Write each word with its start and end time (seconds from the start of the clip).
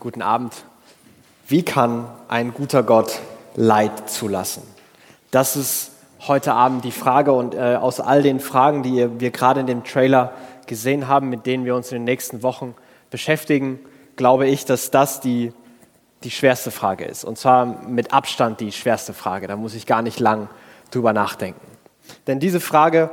Guten 0.00 0.22
Abend. 0.22 0.54
Wie 1.48 1.64
kann 1.64 2.06
ein 2.28 2.54
guter 2.54 2.84
Gott 2.84 3.18
Leid 3.56 4.08
zulassen? 4.08 4.62
Das 5.32 5.56
ist 5.56 5.90
heute 6.28 6.52
Abend 6.52 6.84
die 6.84 6.92
Frage 6.92 7.32
und 7.32 7.56
äh, 7.56 7.74
aus 7.74 7.98
all 7.98 8.22
den 8.22 8.38
Fragen, 8.38 8.84
die 8.84 9.08
wir 9.18 9.32
gerade 9.32 9.58
in 9.58 9.66
dem 9.66 9.82
Trailer 9.82 10.30
gesehen 10.68 11.08
haben, 11.08 11.30
mit 11.30 11.46
denen 11.46 11.64
wir 11.64 11.74
uns 11.74 11.90
in 11.90 11.96
den 11.96 12.04
nächsten 12.04 12.44
Wochen 12.44 12.76
beschäftigen, 13.10 13.80
glaube 14.14 14.46
ich, 14.46 14.64
dass 14.64 14.92
das 14.92 15.20
die, 15.20 15.52
die 16.22 16.30
schwerste 16.30 16.70
Frage 16.70 17.04
ist. 17.04 17.24
Und 17.24 17.36
zwar 17.36 17.66
mit 17.66 18.12
Abstand 18.12 18.60
die 18.60 18.70
schwerste 18.70 19.14
Frage. 19.14 19.48
Da 19.48 19.56
muss 19.56 19.74
ich 19.74 19.84
gar 19.84 20.02
nicht 20.02 20.20
lang 20.20 20.48
drüber 20.92 21.12
nachdenken. 21.12 21.66
Denn 22.28 22.38
diese 22.38 22.60
Frage 22.60 23.10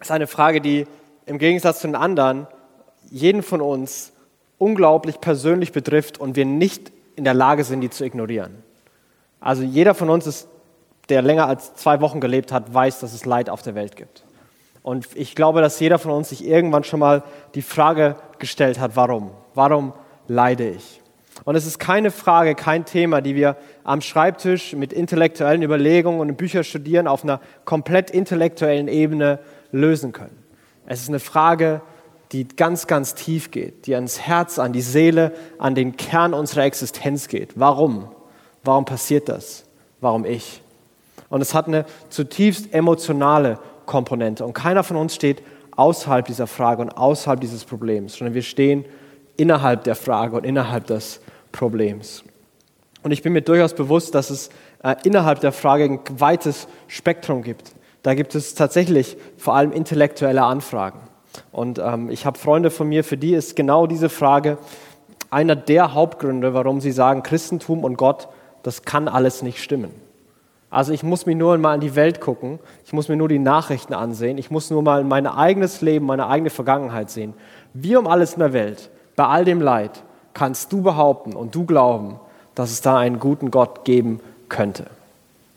ist 0.00 0.10
eine 0.10 0.26
Frage, 0.26 0.62
die 0.62 0.86
im 1.26 1.36
Gegensatz 1.36 1.80
zu 1.80 1.88
den 1.88 1.96
anderen 1.96 2.46
jeden 3.10 3.42
von 3.42 3.60
uns 3.60 4.12
unglaublich 4.60 5.20
persönlich 5.20 5.72
betrifft 5.72 6.20
und 6.20 6.36
wir 6.36 6.44
nicht 6.44 6.92
in 7.16 7.24
der 7.24 7.34
Lage 7.34 7.64
sind, 7.64 7.80
die 7.80 7.90
zu 7.90 8.04
ignorieren. 8.04 8.62
Also 9.40 9.62
jeder 9.62 9.94
von 9.94 10.10
uns, 10.10 10.26
ist, 10.26 10.48
der 11.08 11.22
länger 11.22 11.46
als 11.46 11.74
zwei 11.74 12.00
Wochen 12.00 12.20
gelebt 12.20 12.52
hat, 12.52 12.72
weiß, 12.72 13.00
dass 13.00 13.14
es 13.14 13.24
Leid 13.24 13.50
auf 13.50 13.62
der 13.62 13.74
Welt 13.74 13.96
gibt. 13.96 14.24
Und 14.82 15.08
ich 15.14 15.34
glaube, 15.34 15.62
dass 15.62 15.80
jeder 15.80 15.98
von 15.98 16.12
uns 16.12 16.28
sich 16.28 16.46
irgendwann 16.46 16.84
schon 16.84 17.00
mal 17.00 17.22
die 17.54 17.62
Frage 17.62 18.16
gestellt 18.38 18.78
hat, 18.78 18.96
warum? 18.96 19.30
Warum 19.54 19.94
leide 20.28 20.68
ich? 20.68 21.00
Und 21.44 21.56
es 21.56 21.66
ist 21.66 21.78
keine 21.78 22.10
Frage, 22.10 22.54
kein 22.54 22.84
Thema, 22.84 23.22
die 23.22 23.34
wir 23.34 23.56
am 23.82 24.02
Schreibtisch 24.02 24.74
mit 24.74 24.92
intellektuellen 24.92 25.62
Überlegungen 25.62 26.20
und 26.20 26.36
Büchern 26.36 26.64
studieren 26.64 27.06
auf 27.06 27.24
einer 27.24 27.40
komplett 27.64 28.10
intellektuellen 28.10 28.88
Ebene 28.88 29.38
lösen 29.72 30.12
können. 30.12 30.36
Es 30.86 31.00
ist 31.00 31.08
eine 31.08 31.20
Frage, 31.20 31.80
die 32.32 32.46
ganz, 32.46 32.86
ganz 32.86 33.14
tief 33.14 33.50
geht, 33.50 33.86
die 33.86 33.94
ans 33.94 34.20
Herz, 34.20 34.58
an 34.58 34.72
die 34.72 34.82
Seele, 34.82 35.32
an 35.58 35.74
den 35.74 35.96
Kern 35.96 36.32
unserer 36.32 36.64
Existenz 36.64 37.28
geht. 37.28 37.58
Warum? 37.58 38.08
Warum 38.62 38.84
passiert 38.84 39.28
das? 39.28 39.64
Warum 40.00 40.24
ich? 40.24 40.62
Und 41.28 41.40
es 41.40 41.54
hat 41.54 41.66
eine 41.66 41.86
zutiefst 42.08 42.72
emotionale 42.72 43.58
Komponente. 43.86 44.44
Und 44.44 44.52
keiner 44.52 44.84
von 44.84 44.96
uns 44.96 45.14
steht 45.14 45.42
außerhalb 45.76 46.26
dieser 46.26 46.46
Frage 46.46 46.82
und 46.82 46.90
außerhalb 46.90 47.40
dieses 47.40 47.64
Problems, 47.64 48.14
sondern 48.14 48.34
wir 48.34 48.42
stehen 48.42 48.84
innerhalb 49.36 49.84
der 49.84 49.94
Frage 49.96 50.36
und 50.36 50.44
innerhalb 50.44 50.86
des 50.86 51.20
Problems. 51.52 52.22
Und 53.02 53.12
ich 53.12 53.22
bin 53.22 53.32
mir 53.32 53.42
durchaus 53.42 53.74
bewusst, 53.74 54.14
dass 54.14 54.30
es 54.30 54.50
äh, 54.82 54.94
innerhalb 55.04 55.40
der 55.40 55.52
Frage 55.52 55.84
ein 55.84 56.00
weites 56.10 56.68
Spektrum 56.86 57.42
gibt. 57.42 57.72
Da 58.02 58.14
gibt 58.14 58.34
es 58.34 58.54
tatsächlich 58.54 59.16
vor 59.36 59.54
allem 59.54 59.72
intellektuelle 59.72 60.42
Anfragen. 60.42 61.00
Und 61.52 61.78
ähm, 61.78 62.10
ich 62.10 62.26
habe 62.26 62.38
Freunde 62.38 62.70
von 62.70 62.88
mir, 62.88 63.04
für 63.04 63.16
die 63.16 63.34
ist 63.34 63.56
genau 63.56 63.86
diese 63.86 64.08
Frage 64.08 64.58
einer 65.30 65.56
der 65.56 65.94
Hauptgründe, 65.94 66.54
warum 66.54 66.80
sie 66.80 66.92
sagen, 66.92 67.22
Christentum 67.22 67.84
und 67.84 67.96
Gott, 67.96 68.28
das 68.62 68.82
kann 68.82 69.08
alles 69.08 69.42
nicht 69.42 69.62
stimmen. 69.62 69.92
Also 70.70 70.92
ich 70.92 71.02
muss 71.02 71.26
mir 71.26 71.34
nur 71.34 71.58
mal 71.58 71.74
in 71.74 71.80
die 71.80 71.96
Welt 71.96 72.20
gucken, 72.20 72.60
ich 72.84 72.92
muss 72.92 73.08
mir 73.08 73.16
nur 73.16 73.28
die 73.28 73.38
Nachrichten 73.40 73.92
ansehen, 73.92 74.38
ich 74.38 74.50
muss 74.50 74.70
nur 74.70 74.82
mal 74.82 75.02
mein 75.02 75.26
eigenes 75.26 75.80
Leben, 75.80 76.06
meine 76.06 76.28
eigene 76.28 76.50
Vergangenheit 76.50 77.10
sehen. 77.10 77.34
Wie 77.74 77.96
um 77.96 78.06
alles 78.06 78.34
in 78.34 78.40
der 78.40 78.52
Welt, 78.52 78.90
bei 79.16 79.26
all 79.26 79.44
dem 79.44 79.60
Leid, 79.60 80.02
kannst 80.32 80.72
du 80.72 80.82
behaupten 80.82 81.34
und 81.34 81.54
du 81.54 81.64
glauben, 81.64 82.20
dass 82.54 82.70
es 82.70 82.82
da 82.82 82.98
einen 82.98 83.18
guten 83.18 83.50
Gott 83.50 83.84
geben 83.84 84.20
könnte. 84.48 84.86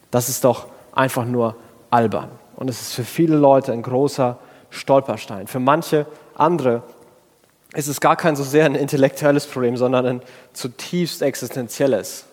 Das 0.10 0.30
ist 0.30 0.44
doch 0.44 0.68
einfach 0.94 1.26
nur 1.26 1.56
albern. 1.92 2.30
Und 2.56 2.70
es 2.70 2.82
ist 2.82 2.94
für 2.94 3.04
viele 3.04 3.36
Leute 3.36 3.72
ein 3.72 3.84
großer 3.84 4.38
Stolperstein. 4.74 5.48
Für 5.48 5.60
manche 5.60 6.06
andere 6.36 6.84
ist 7.74 7.88
es 7.88 8.02
gar 8.02 8.16
kein 8.16 8.36
so 8.36 8.44
sehr 8.44 8.66
ein 8.66 8.76
intellektuelles 8.76 9.48
Problem, 9.48 9.78
sondern 9.78 10.06
ein 10.06 10.22
zutiefst 10.54 11.22
existenzielles. 11.22 12.26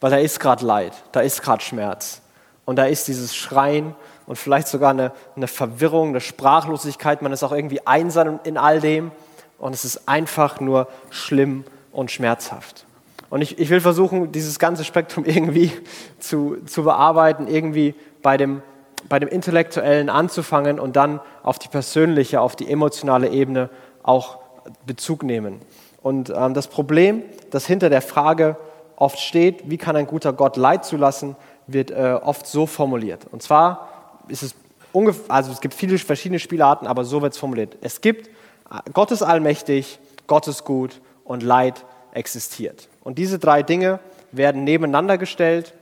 Weil 0.00 0.10
da 0.10 0.18
ist 0.18 0.40
gerade 0.40 0.64
Leid, 0.64 0.92
da 1.12 1.20
ist 1.20 1.42
gerade 1.42 1.62
Schmerz. 1.62 2.20
Und 2.64 2.76
da 2.76 2.86
ist 2.86 3.08
dieses 3.08 3.34
Schreien 3.34 3.94
und 4.26 4.36
vielleicht 4.36 4.68
sogar 4.68 4.90
eine, 4.90 5.12
eine 5.36 5.46
Verwirrung, 5.46 6.10
eine 6.10 6.20
Sprachlosigkeit. 6.20 7.22
Man 7.22 7.32
ist 7.32 7.44
auch 7.44 7.52
irgendwie 7.52 7.86
einsam 7.86 8.40
in 8.44 8.58
all 8.58 8.80
dem. 8.80 9.12
Und 9.58 9.72
es 9.72 9.84
ist 9.84 10.08
einfach 10.08 10.60
nur 10.60 10.88
schlimm 11.10 11.64
und 11.92 12.10
schmerzhaft. 12.10 12.84
Und 13.30 13.40
ich, 13.42 13.58
ich 13.58 13.70
will 13.70 13.80
versuchen, 13.80 14.32
dieses 14.32 14.58
ganze 14.58 14.84
Spektrum 14.84 15.24
irgendwie 15.26 15.72
zu, 16.18 16.58
zu 16.66 16.82
bearbeiten, 16.82 17.46
irgendwie 17.46 17.94
bei 18.22 18.36
dem 18.36 18.62
bei 19.08 19.18
dem 19.18 19.28
Intellektuellen 19.28 20.08
anzufangen 20.08 20.80
und 20.80 20.96
dann 20.96 21.20
auf 21.42 21.58
die 21.58 21.68
persönliche, 21.68 22.40
auf 22.40 22.56
die 22.56 22.70
emotionale 22.70 23.28
Ebene 23.28 23.70
auch 24.02 24.38
Bezug 24.86 25.22
nehmen. 25.22 25.60
Und 26.02 26.30
ähm, 26.30 26.54
das 26.54 26.68
Problem, 26.68 27.22
das 27.50 27.66
hinter 27.66 27.90
der 27.90 28.02
Frage 28.02 28.56
oft 28.96 29.18
steht, 29.18 29.68
wie 29.70 29.78
kann 29.78 29.96
ein 29.96 30.06
guter 30.06 30.32
Gott 30.32 30.56
Leid 30.56 30.84
zulassen, 30.84 31.36
wird 31.66 31.90
äh, 31.90 32.18
oft 32.22 32.46
so 32.46 32.66
formuliert. 32.66 33.26
Und 33.30 33.42
zwar 33.42 33.88
ist 34.28 34.42
es 34.42 34.54
ungefähr, 34.92 35.34
also 35.34 35.52
es 35.52 35.60
gibt 35.60 35.74
viele 35.74 35.98
verschiedene 35.98 36.38
Spielarten, 36.38 36.86
aber 36.86 37.04
so 37.04 37.22
wird 37.22 37.32
es 37.32 37.38
formuliert. 37.38 37.76
Es 37.80 38.00
gibt, 38.00 38.28
äh, 38.28 38.80
Gott 38.92 39.10
ist 39.10 39.22
allmächtig, 39.22 39.98
Gott 40.26 40.48
ist 40.48 40.64
gut 40.64 41.00
und 41.24 41.42
Leid 41.42 41.84
existiert. 42.12 42.88
Und 43.04 43.18
diese 43.18 43.38
drei 43.38 43.62
Dinge 43.62 44.00
werden 44.32 44.64
nebeneinander 44.64 45.18
gestellt 45.18 45.74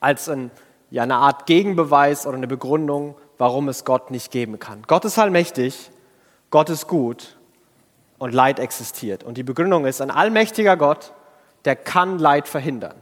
als 0.00 0.28
ein 0.28 0.50
ja, 0.94 1.02
eine 1.02 1.16
Art 1.16 1.46
Gegenbeweis 1.46 2.24
oder 2.24 2.36
eine 2.36 2.46
Begründung, 2.46 3.16
warum 3.36 3.68
es 3.68 3.84
Gott 3.84 4.12
nicht 4.12 4.30
geben 4.30 4.60
kann. 4.60 4.84
Gott 4.86 5.04
ist 5.04 5.18
allmächtig, 5.18 5.90
Gott 6.50 6.70
ist 6.70 6.86
gut 6.86 7.36
und 8.18 8.32
Leid 8.32 8.60
existiert. 8.60 9.24
Und 9.24 9.36
die 9.36 9.42
Begründung 9.42 9.86
ist, 9.86 10.00
ein 10.00 10.12
allmächtiger 10.12 10.76
Gott, 10.76 11.12
der 11.64 11.74
kann 11.74 12.20
Leid 12.20 12.46
verhindern. 12.46 12.94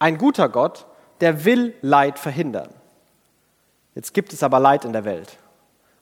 Ein 0.00 0.18
guter 0.18 0.48
Gott, 0.48 0.86
der 1.20 1.44
will 1.44 1.72
Leid 1.82 2.18
verhindern. 2.18 2.70
Jetzt 3.94 4.12
gibt 4.12 4.32
es 4.32 4.42
aber 4.42 4.58
Leid 4.58 4.84
in 4.84 4.92
der 4.92 5.04
Welt. 5.04 5.38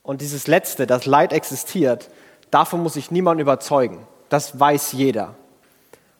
Und 0.03 0.23
dieses 0.23 0.47
Letzte, 0.47 0.87
dass 0.87 1.05
Leid 1.05 1.35
existiert, 1.35 2.09
davon 2.51 2.83
muss 2.83 2.95
sich 2.95 3.11
niemand 3.11 3.39
überzeugen. 3.39 4.07
Das 4.31 4.59
weiß 4.59 4.93
jeder. 4.93 5.35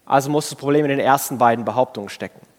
Also 0.05 0.29
muss 0.29 0.51
das 0.51 0.59
Problem 0.59 0.85
in 0.85 0.91
den 0.91 1.01
ersten 1.01 1.39
beiden 1.39 1.65
Behauptungen 1.65 2.11
stecken. 2.11 2.50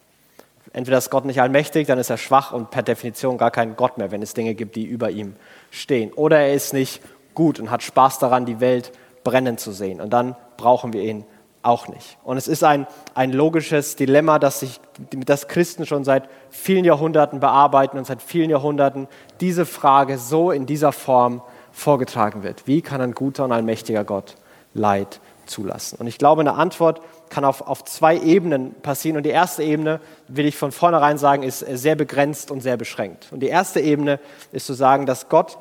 Entweder 0.73 0.97
ist 0.97 1.09
Gott 1.09 1.25
nicht 1.25 1.41
allmächtig, 1.41 1.87
dann 1.87 1.99
ist 1.99 2.09
er 2.09 2.17
schwach 2.17 2.53
und 2.53 2.71
per 2.71 2.83
Definition 2.83 3.37
gar 3.37 3.51
kein 3.51 3.75
Gott 3.75 3.97
mehr, 3.97 4.11
wenn 4.11 4.21
es 4.21 4.33
Dinge 4.33 4.55
gibt, 4.55 4.75
die 4.75 4.85
über 4.85 5.09
ihm 5.09 5.35
stehen. 5.69 6.13
Oder 6.13 6.39
er 6.39 6.53
ist 6.53 6.73
nicht 6.73 7.01
gut 7.33 7.59
und 7.59 7.71
hat 7.71 7.83
Spaß 7.83 8.19
daran, 8.19 8.45
die 8.45 8.59
Welt 8.59 8.91
brennen 9.23 9.57
zu 9.57 9.71
sehen. 9.71 9.99
Und 9.99 10.11
dann 10.11 10.35
brauchen 10.57 10.93
wir 10.93 11.03
ihn 11.03 11.25
auch 11.63 11.87
nicht. 11.87 12.17
Und 12.23 12.37
es 12.37 12.47
ist 12.47 12.63
ein, 12.63 12.87
ein 13.13 13.31
logisches 13.31 13.95
Dilemma, 13.95 14.39
das, 14.39 14.61
sich, 14.61 14.79
das 15.11 15.47
Christen 15.47 15.85
schon 15.85 16.03
seit 16.03 16.27
vielen 16.49 16.85
Jahrhunderten 16.85 17.39
bearbeiten 17.39 17.97
und 17.97 18.07
seit 18.07 18.21
vielen 18.21 18.49
Jahrhunderten 18.49 19.07
diese 19.41 19.65
Frage 19.65 20.17
so 20.17 20.51
in 20.51 20.65
dieser 20.65 20.91
Form 20.91 21.41
vorgetragen 21.71 22.43
wird. 22.43 22.67
Wie 22.67 22.81
kann 22.81 23.01
ein 23.01 23.13
guter 23.13 23.45
und 23.45 23.51
allmächtiger 23.51 24.03
Gott 24.03 24.35
Leid 24.73 25.19
zulassen? 25.45 25.97
Und 25.99 26.07
ich 26.07 26.17
glaube, 26.17 26.41
eine 26.41 26.53
Antwort 26.53 27.01
kann 27.29 27.45
auf, 27.45 27.61
auf 27.61 27.83
zwei 27.85 28.17
Ebenen 28.17 28.73
passieren. 28.81 29.17
Und 29.17 29.23
die 29.23 29.29
erste 29.29 29.63
Ebene, 29.63 29.99
will 30.27 30.45
ich 30.45 30.57
von 30.57 30.71
vornherein 30.71 31.17
sagen, 31.17 31.43
ist 31.43 31.59
sehr 31.59 31.95
begrenzt 31.95 32.51
und 32.51 32.61
sehr 32.61 32.77
beschränkt. 32.77 33.27
Und 33.31 33.41
die 33.41 33.47
erste 33.47 33.79
Ebene 33.79 34.19
ist 34.51 34.65
zu 34.65 34.73
sagen, 34.73 35.05
dass 35.05 35.29
Gott 35.29 35.57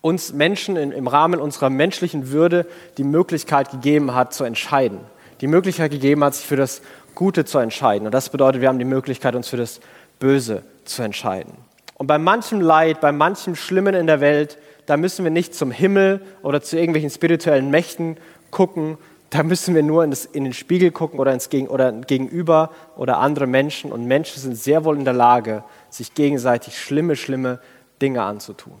uns 0.00 0.34
Menschen 0.34 0.76
in, 0.76 0.92
im 0.92 1.06
Rahmen 1.06 1.40
unserer 1.40 1.70
menschlichen 1.70 2.30
Würde 2.30 2.66
die 2.98 3.04
Möglichkeit 3.04 3.70
gegeben 3.70 4.14
hat, 4.14 4.34
zu 4.34 4.44
entscheiden. 4.44 5.00
Die 5.40 5.46
Möglichkeit 5.46 5.90
gegeben 5.90 6.22
hat, 6.22 6.34
sich 6.34 6.46
für 6.46 6.56
das 6.56 6.82
Gute 7.14 7.44
zu 7.44 7.58
entscheiden. 7.58 8.06
Und 8.06 8.12
das 8.12 8.28
bedeutet, 8.28 8.60
wir 8.60 8.68
haben 8.68 8.78
die 8.78 8.84
Möglichkeit, 8.84 9.34
uns 9.34 9.48
für 9.48 9.56
das 9.56 9.80
Böse 10.18 10.62
zu 10.84 11.02
entscheiden. 11.02 11.54
Und 11.96 12.06
bei 12.06 12.18
manchem 12.18 12.60
Leid, 12.60 13.00
bei 13.00 13.12
manchem 13.12 13.56
Schlimmen 13.56 13.94
in 13.94 14.06
der 14.06 14.20
Welt, 14.20 14.58
da 14.86 14.96
müssen 14.96 15.24
wir 15.24 15.30
nicht 15.30 15.54
zum 15.54 15.70
Himmel 15.70 16.20
oder 16.42 16.60
zu 16.60 16.76
irgendwelchen 16.76 17.10
spirituellen 17.10 17.70
Mächten 17.70 18.18
gucken, 18.54 18.96
da 19.28 19.42
müssen 19.42 19.74
wir 19.74 19.82
nur 19.82 20.04
in, 20.04 20.10
das, 20.10 20.24
in, 20.24 20.44
den 20.44 20.52
Spiegel 20.52 20.92
gucken 20.92 21.18
oder, 21.18 21.32
ins 21.32 21.50
Gegen, 21.50 21.66
oder 21.66 21.92
gegenüber 21.92 22.70
oder 22.96 23.18
andere 23.18 23.46
Menschen. 23.46 23.92
Und 23.92 24.06
Menschen 24.06 24.40
sind 24.40 24.56
sehr 24.56 24.84
wohl 24.84 24.96
in 24.96 25.04
der 25.04 25.12
Lage, 25.12 25.64
sich 25.90 26.14
gegenseitig 26.14 26.80
schlimme, 26.80 27.16
schlimme 27.16 27.58
Dinge 28.00 28.22
anzutun. 28.22 28.78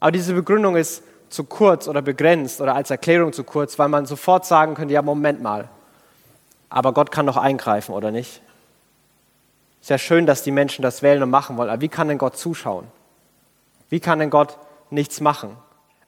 Aber 0.00 0.10
diese 0.10 0.34
Begründung 0.34 0.74
ist 0.74 1.02
zu 1.28 1.44
kurz 1.44 1.86
oder 1.86 2.00
begrenzt 2.00 2.60
oder 2.60 2.74
als 2.74 2.90
Erklärung 2.90 3.32
zu 3.32 3.44
kurz, 3.44 3.78
weil 3.78 3.88
man 3.88 4.06
sofort 4.06 4.46
sagen 4.46 4.74
könnte, 4.74 4.94
ja, 4.94 5.02
Moment 5.02 5.42
mal, 5.42 5.68
aber 6.70 6.92
Gott 6.92 7.10
kann 7.10 7.26
doch 7.26 7.36
eingreifen, 7.36 7.94
oder 7.94 8.10
nicht? 8.10 8.40
Ist 9.80 9.90
ja 9.90 9.98
schön, 9.98 10.26
dass 10.26 10.42
die 10.42 10.50
Menschen 10.50 10.82
das 10.82 11.02
wählen 11.02 11.22
und 11.22 11.30
machen 11.30 11.56
wollen, 11.56 11.68
aber 11.68 11.82
wie 11.82 11.88
kann 11.88 12.08
denn 12.08 12.18
Gott 12.18 12.36
zuschauen? 12.36 12.86
Wie 13.90 14.00
kann 14.00 14.18
denn 14.18 14.30
Gott 14.30 14.58
nichts 14.90 15.20
machen? 15.20 15.56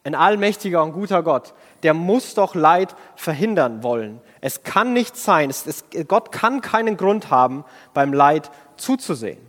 Ein 0.06 0.14
allmächtiger 0.14 0.84
und 0.84 0.92
guter 0.92 1.24
Gott, 1.24 1.52
der 1.82 1.92
muss 1.92 2.34
doch 2.34 2.54
Leid 2.54 2.94
verhindern 3.16 3.82
wollen. 3.82 4.20
Es 4.40 4.62
kann 4.62 4.92
nicht 4.92 5.16
sein, 5.16 5.50
es, 5.50 5.66
es, 5.66 5.84
Gott 6.06 6.30
kann 6.30 6.60
keinen 6.60 6.96
Grund 6.96 7.30
haben, 7.30 7.64
beim 7.92 8.12
Leid 8.12 8.52
zuzusehen. 8.76 9.40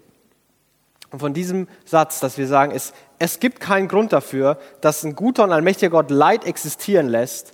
Und 1.12 1.20
von 1.20 1.36
diesem 1.36 1.68
Satz, 1.86 2.20
dass 2.22 2.40
wir 2.40 2.48
sagen, 2.48 2.72
es, 2.76 2.94
es 3.20 3.40
gibt 3.40 3.60
keinen 3.60 3.88
Grund 3.88 4.12
dafür, 4.14 4.58
dass 4.82 5.04
ein 5.04 5.16
guter 5.16 5.44
und 5.44 5.52
allmächtiger 5.52 5.92
Gott 5.92 6.10
Leid 6.10 6.44
existieren 6.44 7.08
lässt, 7.08 7.54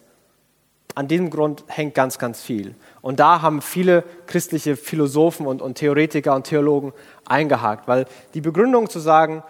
An 0.96 1.10
diesem 1.10 1.30
Grund 1.30 1.66
hängt 1.68 1.96
ganz, 1.96 2.20
ganz 2.20 2.42
viel. 2.42 2.74
Und 3.02 3.20
da 3.20 3.42
haben 3.42 3.62
viele 3.62 4.06
christliche 4.28 4.78
Philosophen 4.78 5.46
und, 5.46 5.62
und 5.62 5.78
Theoretiker 5.78 6.36
und 6.36 6.46
Theologen 6.46 6.94
eingehakt, 7.26 7.86
weil 7.90 8.06
die 8.34 8.42
Begründung 8.42 8.90
zu 8.90 9.00
sagen, 9.00 9.44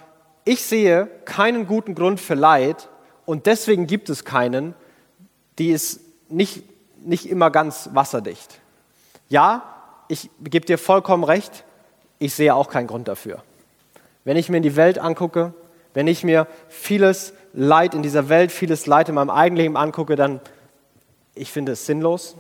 ich 0.44 0.64
sehe 0.64 1.08
keinen 1.26 1.68
guten 1.68 1.94
Grund 1.94 2.20
für 2.20 2.34
Leid 2.34 2.90
und 3.26 3.46
deswegen 3.46 3.88
gibt 3.88 4.10
es 4.10 4.26
keinen, 4.26 4.74
die 5.58 5.72
ist 5.72 6.02
nicht, 6.30 6.64
nicht 7.06 7.30
immer 7.30 7.52
ganz 7.52 7.90
wasserdicht. 7.94 8.60
Ja, 9.30 9.64
ich 10.08 10.30
gebe 10.44 10.66
dir 10.66 10.78
vollkommen 10.78 11.24
recht, 11.24 11.64
ich 12.20 12.34
sehe 12.34 12.54
auch 12.54 12.70
keinen 12.70 12.88
Grund 12.88 13.08
dafür. 13.08 13.44
Wenn 14.24 14.38
ich 14.38 14.50
mir 14.50 14.62
die 14.62 14.76
Welt 14.76 15.00
angucke, 15.00 15.54
wenn 15.94 16.08
ich 16.08 16.24
mir 16.24 16.48
vieles 16.70 17.34
Leid 17.54 17.94
in 17.94 18.02
dieser 18.02 18.30
Welt, 18.30 18.52
vieles 18.52 18.86
Leid 18.86 19.10
in 19.10 19.16
meinem 19.16 19.30
eigenen 19.30 19.62
Leben 19.62 19.78
angucke, 19.78 20.16
dann 20.16 20.40
ich 21.36 21.52
finde 21.52 21.72
es 21.74 21.86
sinnlos. 21.86 22.36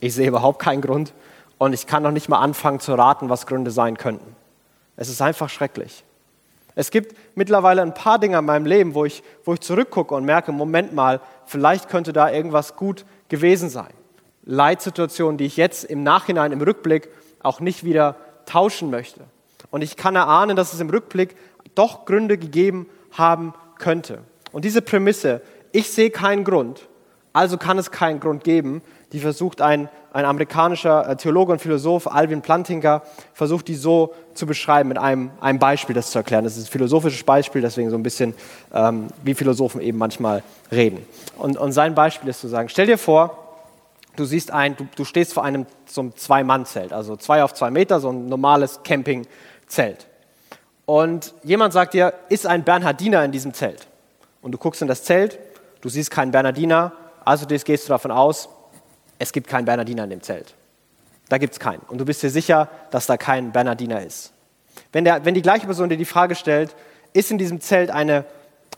Ich 0.00 0.14
sehe 0.14 0.28
überhaupt 0.28 0.58
keinen 0.58 0.80
Grund 0.80 1.12
und 1.58 1.72
ich 1.72 1.86
kann 1.86 2.02
noch 2.02 2.10
nicht 2.10 2.28
mal 2.28 2.38
anfangen 2.38 2.80
zu 2.80 2.94
raten, 2.94 3.28
was 3.28 3.46
Gründe 3.46 3.70
sein 3.70 3.96
könnten. 3.96 4.36
Es 4.96 5.08
ist 5.08 5.20
einfach 5.20 5.48
schrecklich. 5.48 6.04
Es 6.78 6.92
gibt 6.92 7.16
mittlerweile 7.34 7.82
ein 7.82 7.92
paar 7.92 8.20
Dinge 8.20 8.38
in 8.38 8.44
meinem 8.44 8.64
Leben, 8.64 8.94
wo 8.94 9.04
ich, 9.04 9.24
wo 9.44 9.52
ich 9.52 9.60
zurückgucke 9.60 10.14
und 10.14 10.24
merke, 10.24 10.52
Moment 10.52 10.92
mal, 10.92 11.20
vielleicht 11.44 11.88
könnte 11.88 12.12
da 12.12 12.30
irgendwas 12.30 12.76
gut 12.76 13.04
gewesen 13.28 13.68
sein. 13.68 13.92
Leitsituationen, 14.44 15.38
die 15.38 15.46
ich 15.46 15.56
jetzt 15.56 15.82
im 15.82 16.04
Nachhinein, 16.04 16.52
im 16.52 16.60
Rückblick 16.60 17.08
auch 17.42 17.58
nicht 17.58 17.82
wieder 17.82 18.14
tauschen 18.46 18.90
möchte. 18.90 19.22
Und 19.72 19.82
ich 19.82 19.96
kann 19.96 20.14
erahnen, 20.14 20.54
dass 20.54 20.72
es 20.72 20.78
im 20.78 20.88
Rückblick 20.88 21.34
doch 21.74 22.04
Gründe 22.04 22.38
gegeben 22.38 22.86
haben 23.10 23.54
könnte. 23.80 24.20
Und 24.52 24.64
diese 24.64 24.80
Prämisse, 24.80 25.42
ich 25.72 25.90
sehe 25.90 26.10
keinen 26.10 26.44
Grund, 26.44 26.88
also 27.32 27.58
kann 27.58 27.78
es 27.78 27.90
keinen 27.90 28.20
Grund 28.20 28.44
geben, 28.44 28.82
die 29.12 29.20
versucht 29.20 29.62
ein, 29.62 29.88
ein 30.12 30.24
amerikanischer 30.24 31.08
äh, 31.08 31.16
Theologe 31.16 31.52
und 31.52 31.60
Philosoph, 31.60 32.06
Alvin 32.06 32.42
Plantinga, 32.42 33.02
versucht 33.32 33.68
die 33.68 33.74
so 33.74 34.14
zu 34.34 34.46
beschreiben, 34.46 34.88
mit 34.88 34.98
einem, 34.98 35.30
einem 35.40 35.58
Beispiel 35.58 35.94
das 35.94 36.10
zu 36.10 36.18
erklären. 36.18 36.44
Das 36.44 36.56
ist 36.56 36.68
ein 36.68 36.70
philosophisches 36.70 37.22
Beispiel, 37.22 37.62
deswegen 37.62 37.90
so 37.90 37.96
ein 37.96 38.02
bisschen, 38.02 38.34
ähm, 38.72 39.08
wie 39.22 39.34
Philosophen 39.34 39.80
eben 39.80 39.98
manchmal 39.98 40.42
reden. 40.70 41.06
Und, 41.38 41.56
und 41.56 41.72
sein 41.72 41.94
Beispiel 41.94 42.28
ist 42.28 42.40
zu 42.40 42.48
sagen, 42.48 42.68
stell 42.68 42.86
dir 42.86 42.98
vor, 42.98 43.48
du 44.16 44.24
siehst 44.24 44.50
ein, 44.50 44.76
du, 44.76 44.86
du 44.94 45.04
stehst 45.04 45.32
vor 45.32 45.44
einem 45.44 45.66
so 45.86 46.02
einem 46.02 46.16
Zwei-Mann-Zelt, 46.16 46.92
also 46.92 47.16
zwei 47.16 47.42
auf 47.42 47.54
zwei 47.54 47.70
Meter, 47.70 48.00
so 48.00 48.10
ein 48.10 48.26
normales 48.26 48.80
Campingzelt. 48.82 50.06
Und 50.84 51.34
jemand 51.42 51.72
sagt 51.72 51.94
dir, 51.94 52.14
ist 52.28 52.46
ein 52.46 52.64
Bernhardiner 52.64 53.24
in 53.24 53.32
diesem 53.32 53.54
Zelt? 53.54 53.86
Und 54.42 54.52
du 54.52 54.58
guckst 54.58 54.82
in 54.82 54.88
das 54.88 55.04
Zelt, 55.04 55.38
du 55.80 55.88
siehst 55.88 56.10
keinen 56.10 56.30
Bernhardiner, 56.30 56.92
also 57.24 57.46
gehst 57.46 57.86
du 57.86 57.88
davon 57.90 58.10
aus, 58.10 58.48
es 59.18 59.32
gibt 59.32 59.48
keinen 59.48 59.64
Bernhardiner 59.64 60.04
in 60.04 60.10
dem 60.10 60.22
Zelt. 60.22 60.54
Da 61.28 61.38
gibt 61.38 61.54
es 61.54 61.60
keinen. 61.60 61.80
Und 61.88 61.98
du 61.98 62.04
bist 62.04 62.22
dir 62.22 62.30
sicher, 62.30 62.68
dass 62.90 63.06
da 63.06 63.16
kein 63.16 63.52
Bernhardiner 63.52 64.02
ist. 64.04 64.32
Wenn, 64.92 65.04
der, 65.04 65.24
wenn 65.24 65.34
die 65.34 65.42
gleiche 65.42 65.66
Person 65.66 65.88
dir 65.88 65.96
die 65.96 66.04
Frage 66.04 66.34
stellt, 66.34 66.74
ist 67.12 67.30
in 67.30 67.38
diesem 67.38 67.60
Zelt 67.60 67.90
eine, 67.90 68.24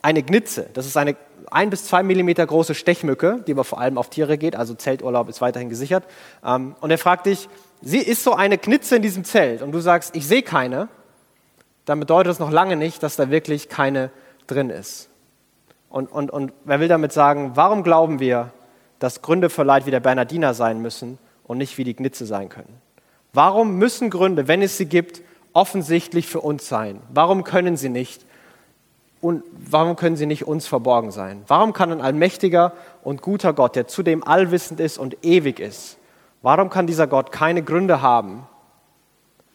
eine 0.03 0.23
Gnitze, 0.23 0.69
das 0.73 0.87
ist 0.87 0.97
eine 0.97 1.17
ein 1.51 1.71
bis 1.71 1.85
zwei 1.85 2.03
Millimeter 2.03 2.47
große 2.47 2.75
Stechmücke, 2.75 3.43
die 3.47 3.53
aber 3.53 3.65
vor 3.65 3.81
allem 3.81 3.99
auf 3.99 4.11
Tiere 4.11 4.39
geht, 4.39 4.57
also 4.57 4.75
Zelturlaub 4.75 5.29
ist 5.29 5.41
weiterhin 5.41 5.69
gesichert. 5.69 6.05
Ähm, 6.45 6.75
und 6.81 6.91
er 6.91 6.99
fragt 6.99 7.27
dich, 7.27 7.49
sie 7.83 7.99
ist 7.99 8.23
so 8.23 8.35
eine 8.35 8.59
Knitze 8.59 8.97
in 8.97 9.03
diesem 9.03 9.25
Zelt 9.25 9.63
und 9.63 9.73
du 9.73 9.81
sagst, 9.81 10.15
ich 10.17 10.27
sehe 10.27 10.43
keine, 10.43 10.89
dann 11.85 11.99
bedeutet 11.99 12.31
das 12.31 12.39
noch 12.39 12.51
lange 12.51 12.77
nicht, 12.77 13.03
dass 13.03 13.17
da 13.17 13.31
wirklich 13.31 13.69
keine 13.69 14.11
drin 14.47 14.71
ist. 14.71 15.09
Und, 15.89 16.11
und, 16.11 16.31
und 16.31 16.53
wer 16.65 16.79
will 16.79 16.89
damit 16.89 17.13
sagen, 17.13 17.53
warum 17.55 17.83
glauben 17.83 18.21
wir, 18.21 18.53
dass 19.01 19.23
Gründe 19.23 19.51
für 19.51 19.65
Leid 19.65 19.87
wie 19.87 19.91
der 19.91 19.99
Bernardiner 19.99 20.55
sein 20.55 20.81
müssen 20.81 21.19
und 21.43 21.59
nicht 21.59 21.77
wie 21.79 21.85
die 21.85 21.97
Gnitze 21.97 22.27
sein 22.27 22.49
können? 22.49 22.81
Warum 23.33 23.77
müssen 23.77 24.11
Gründe, 24.11 24.47
wenn 24.47 24.63
es 24.63 24.77
sie 24.77 24.87
gibt, 24.87 25.23
offensichtlich 25.53 26.27
für 26.27 26.41
uns 26.41 26.69
sein? 26.69 27.01
Warum 27.13 27.43
können 27.43 27.77
sie 27.77 27.89
nicht? 27.89 28.25
Und 29.21 29.43
warum 29.53 29.97
können 29.97 30.17
sie 30.17 30.27
nicht 30.27 30.47
uns 30.47 30.67
verborgen 30.67 31.11
sein? 31.11 31.43
Warum 31.47 31.73
kann 31.73 31.93
ein 31.93 32.01
allmächtiger 32.01 32.73
und 33.03 33.23
guter 33.23 33.53
Gott, 33.53 33.77
der 33.77 33.89
zudem 33.89 34.23
allwissend 34.23 34.81
ist 34.81 34.99
und 34.99 35.25
ewig 35.25 35.61
ist, 35.61 35.99
warum 36.43 36.71
kann 36.71 36.87
dieser 36.87 37.07
Gott 37.07 37.33
keine 37.33 37.63
Gründe 37.63 38.03
haben 38.03 38.47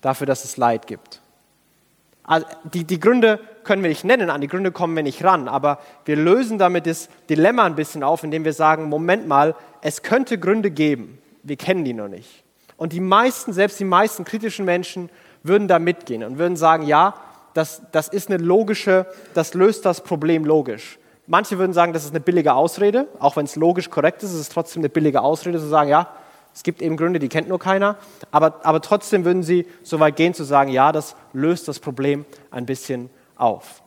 dafür, 0.02 0.28
dass 0.28 0.44
es 0.44 0.58
Leid 0.58 0.86
gibt? 0.86 1.22
Also 2.28 2.48
die, 2.74 2.84
die 2.86 3.00
Gründe 3.00 3.40
können 3.64 3.84
wir 3.84 3.90
nicht 3.90 4.04
nennen, 4.04 4.30
an 4.30 4.42
die 4.42 4.48
Gründe 4.48 4.72
kommen 4.72 4.96
wir 4.96 5.04
nicht 5.04 5.24
ran, 5.24 5.48
aber 5.48 5.80
wir 6.06 6.16
lösen 6.16 6.58
damit 6.58 6.88
das 6.88 7.10
Dilemma 7.30 7.66
ein 7.66 7.76
bisschen 7.76 8.04
auf, 8.04 8.24
indem 8.24 8.46
wir 8.46 8.54
sagen, 8.54 8.90
Moment 8.90 9.28
mal, 9.28 9.56
es 9.82 10.02
könnte 10.02 10.40
Gründe 10.40 10.72
geben, 10.72 11.20
wir 11.44 11.56
kennen 11.56 11.86
die 11.86 11.94
noch 11.94 12.08
nicht. 12.08 12.44
Und 12.78 12.94
die 12.94 13.00
meisten, 13.00 13.54
selbst 13.54 13.80
die 13.80 13.86
meisten 13.86 14.26
kritischen 14.26 14.66
Menschen 14.66 15.10
würden 15.44 15.68
da 15.68 15.80
mitgehen 15.80 16.24
und 16.24 16.38
würden 16.38 16.58
sagen, 16.58 16.88
ja, 16.88 17.14
das, 17.54 17.84
das 17.92 18.08
ist 18.10 18.30
eine 18.30 18.44
logische, 18.44 19.06
das 19.34 19.54
löst 19.54 19.86
das 19.86 20.02
Problem 20.02 20.46
logisch. 20.46 20.98
Manche 21.28 21.58
würden 21.58 21.74
sagen, 21.74 21.94
das 21.94 22.04
ist 22.04 22.12
eine 22.12 22.20
billige 22.20 22.54
Ausrede, 22.54 23.08
auch 23.20 23.36
wenn 23.36 23.46
es 23.46 23.56
logisch 23.56 23.90
korrekt 23.90 24.24
ist, 24.24 24.34
ist 24.34 24.40
es 24.40 24.50
trotzdem 24.50 24.82
eine 24.82 24.90
billige 24.90 25.22
Ausrede 25.22 25.60
zu 25.60 25.68
sagen, 25.68 25.90
ja, 25.90 26.10
es 26.56 26.64
gibt 26.64 26.82
eben 26.82 26.96
Gründe, 26.96 27.20
die 27.20 27.28
kennt 27.28 27.50
nur 27.50 27.60
keiner, 27.60 27.98
aber, 28.32 28.62
aber 28.64 28.82
trotzdem 28.82 29.26
würden 29.26 29.44
sie 29.44 29.68
so 29.84 30.00
weit 30.00 30.16
gehen 30.16 30.34
zu 30.34 30.46
sagen, 30.46 30.72
ja, 30.72 30.94
das 30.94 31.16
löst 31.34 31.68
das 31.68 31.80
Problem 31.80 32.26
ein 32.50 32.66
bisschen 32.66 33.10
auf. 33.36 33.84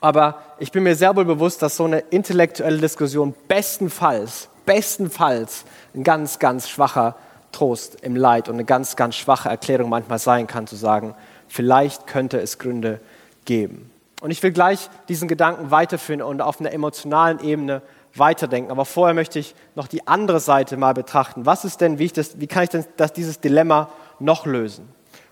Aber 0.00 0.40
ich 0.58 0.72
bin 0.72 0.82
mir 0.82 0.96
sehr 0.96 1.14
wohl 1.14 1.26
bewusst, 1.26 1.60
dass 1.60 1.76
so 1.76 1.84
eine 1.84 1.98
intellektuelle 1.98 2.78
Diskussion 2.78 3.34
bestenfalls, 3.48 4.48
bestenfalls 4.64 5.66
ein 5.94 6.04
ganz, 6.04 6.38
ganz 6.38 6.70
schwacher 6.70 7.16
Trost 7.52 8.00
im 8.00 8.16
Leid 8.16 8.48
und 8.48 8.54
eine 8.54 8.64
ganz, 8.64 8.96
ganz 8.96 9.14
schwache 9.14 9.50
Erklärung 9.50 9.90
manchmal 9.90 10.18
sein 10.18 10.46
kann, 10.46 10.66
zu 10.66 10.76
sagen, 10.76 11.14
vielleicht 11.48 12.06
könnte 12.06 12.40
es 12.40 12.58
Gründe 12.58 13.00
geben. 13.44 13.90
Und 14.22 14.30
ich 14.30 14.42
will 14.42 14.52
gleich 14.52 14.88
diesen 15.10 15.28
Gedanken 15.28 15.70
weiterführen 15.70 16.22
und 16.22 16.40
auf 16.40 16.60
einer 16.60 16.72
emotionalen 16.72 17.40
Ebene 17.40 17.82
weiterdenken. 18.16 18.70
Aber 18.70 18.84
vorher 18.84 19.14
möchte 19.14 19.38
ich 19.38 19.54
noch 19.74 19.88
die 19.88 20.06
andere 20.06 20.40
Seite 20.40 20.76
mal 20.76 20.94
betrachten. 20.94 21.46
Was 21.46 21.64
ist 21.64 21.80
denn, 21.80 21.98
wie, 21.98 22.08
das, 22.08 22.40
wie 22.40 22.46
kann 22.46 22.64
ich 22.64 22.70
denn 22.70 22.84
das, 22.96 23.12
dieses 23.12 23.40
Dilemma 23.40 23.90
noch 24.18 24.46
lösen? 24.46 24.88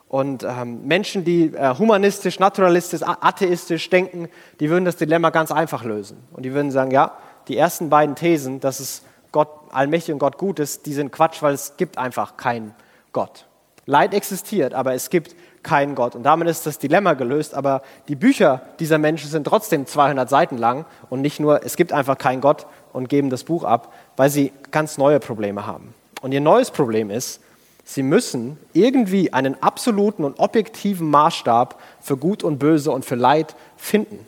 Und 0.08 0.42
ähm, 0.42 0.84
Menschen, 0.84 1.24
die 1.24 1.54
äh, 1.54 1.74
humanistisch, 1.78 2.38
naturalistisch, 2.38 3.00
atheistisch 3.02 3.88
denken, 3.88 4.28
die 4.60 4.68
würden 4.68 4.84
das 4.84 4.96
Dilemma 4.96 5.30
ganz 5.30 5.50
einfach 5.50 5.84
lösen. 5.84 6.18
Und 6.32 6.42
die 6.42 6.52
würden 6.52 6.70
sagen, 6.70 6.90
ja, 6.90 7.16
die 7.48 7.56
ersten 7.56 7.88
beiden 7.88 8.14
Thesen, 8.14 8.60
dass 8.60 8.78
es 8.78 9.02
Gott 9.32 9.48
allmächtig 9.70 10.12
und 10.12 10.18
Gott 10.18 10.36
gut 10.36 10.58
ist, 10.58 10.84
die 10.84 10.92
sind 10.92 11.12
Quatsch, 11.12 11.40
weil 11.40 11.54
es 11.54 11.78
gibt 11.78 11.96
einfach 11.96 12.36
keinen 12.36 12.74
Gott. 13.12 13.46
Leid 13.86 14.12
existiert, 14.12 14.74
aber 14.74 14.92
es 14.92 15.08
gibt 15.08 15.34
keinen 15.62 15.94
Gott. 15.94 16.14
Und 16.14 16.24
damit 16.24 16.48
ist 16.48 16.66
das 16.66 16.78
Dilemma 16.78 17.14
gelöst. 17.14 17.54
Aber 17.54 17.82
die 18.08 18.16
Bücher 18.16 18.62
dieser 18.78 18.98
Menschen 18.98 19.30
sind 19.30 19.44
trotzdem 19.44 19.86
200 19.86 20.28
Seiten 20.28 20.58
lang 20.58 20.84
und 21.10 21.20
nicht 21.20 21.40
nur, 21.40 21.64
es 21.64 21.76
gibt 21.76 21.92
einfach 21.92 22.18
keinen 22.18 22.40
Gott 22.40 22.66
und 22.92 23.08
geben 23.08 23.30
das 23.30 23.44
Buch 23.44 23.64
ab, 23.64 23.92
weil 24.16 24.30
sie 24.30 24.52
ganz 24.70 24.98
neue 24.98 25.20
Probleme 25.20 25.66
haben. 25.66 25.94
Und 26.20 26.32
ihr 26.32 26.40
neues 26.40 26.70
Problem 26.70 27.10
ist, 27.10 27.40
sie 27.84 28.02
müssen 28.02 28.58
irgendwie 28.72 29.32
einen 29.32 29.60
absoluten 29.62 30.24
und 30.24 30.38
objektiven 30.38 31.08
Maßstab 31.10 31.80
für 32.00 32.16
Gut 32.16 32.44
und 32.44 32.58
Böse 32.58 32.90
und 32.90 33.04
für 33.04 33.16
Leid 33.16 33.54
finden. 33.76 34.18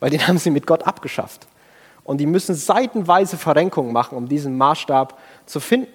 Weil 0.00 0.10
den 0.10 0.26
haben 0.26 0.38
sie 0.38 0.50
mit 0.50 0.66
Gott 0.66 0.86
abgeschafft. 0.86 1.46
Und 2.04 2.18
die 2.18 2.26
müssen 2.26 2.54
seitenweise 2.54 3.36
Verrenkungen 3.36 3.92
machen, 3.92 4.16
um 4.18 4.28
diesen 4.28 4.56
Maßstab 4.58 5.18
zu 5.46 5.60
finden. 5.60 5.92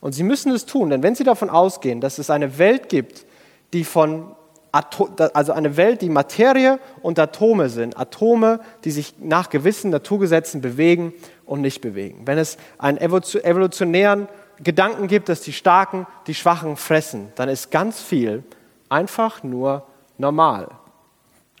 Und 0.00 0.12
sie 0.12 0.22
müssen 0.22 0.52
es 0.52 0.64
tun, 0.64 0.90
denn 0.90 1.02
wenn 1.02 1.14
sie 1.14 1.24
davon 1.24 1.50
ausgehen, 1.50 2.00
dass 2.00 2.18
es 2.18 2.30
eine 2.30 2.58
Welt 2.58 2.88
gibt, 2.88 3.26
die 3.72 3.84
von 3.84 4.34
also 4.72 5.52
eine 5.52 5.76
Welt, 5.76 6.00
die 6.00 6.08
Materie 6.08 6.78
und 7.02 7.18
Atome 7.18 7.68
sind. 7.68 7.98
Atome, 7.98 8.60
die 8.84 8.90
sich 8.90 9.14
nach 9.20 9.50
gewissen 9.50 9.90
Naturgesetzen 9.90 10.62
bewegen 10.62 11.12
und 11.44 11.60
nicht 11.60 11.82
bewegen. 11.82 12.22
Wenn 12.24 12.38
es 12.38 12.56
einen 12.78 12.96
evolutionären 12.96 14.28
Gedanken 14.62 15.08
gibt, 15.08 15.28
dass 15.28 15.42
die 15.42 15.52
Starken 15.52 16.06
die 16.26 16.34
Schwachen 16.34 16.76
fressen, 16.76 17.32
dann 17.34 17.50
ist 17.50 17.70
ganz 17.70 18.00
viel 18.00 18.44
einfach 18.88 19.42
nur 19.42 19.82
normal. 20.16 20.68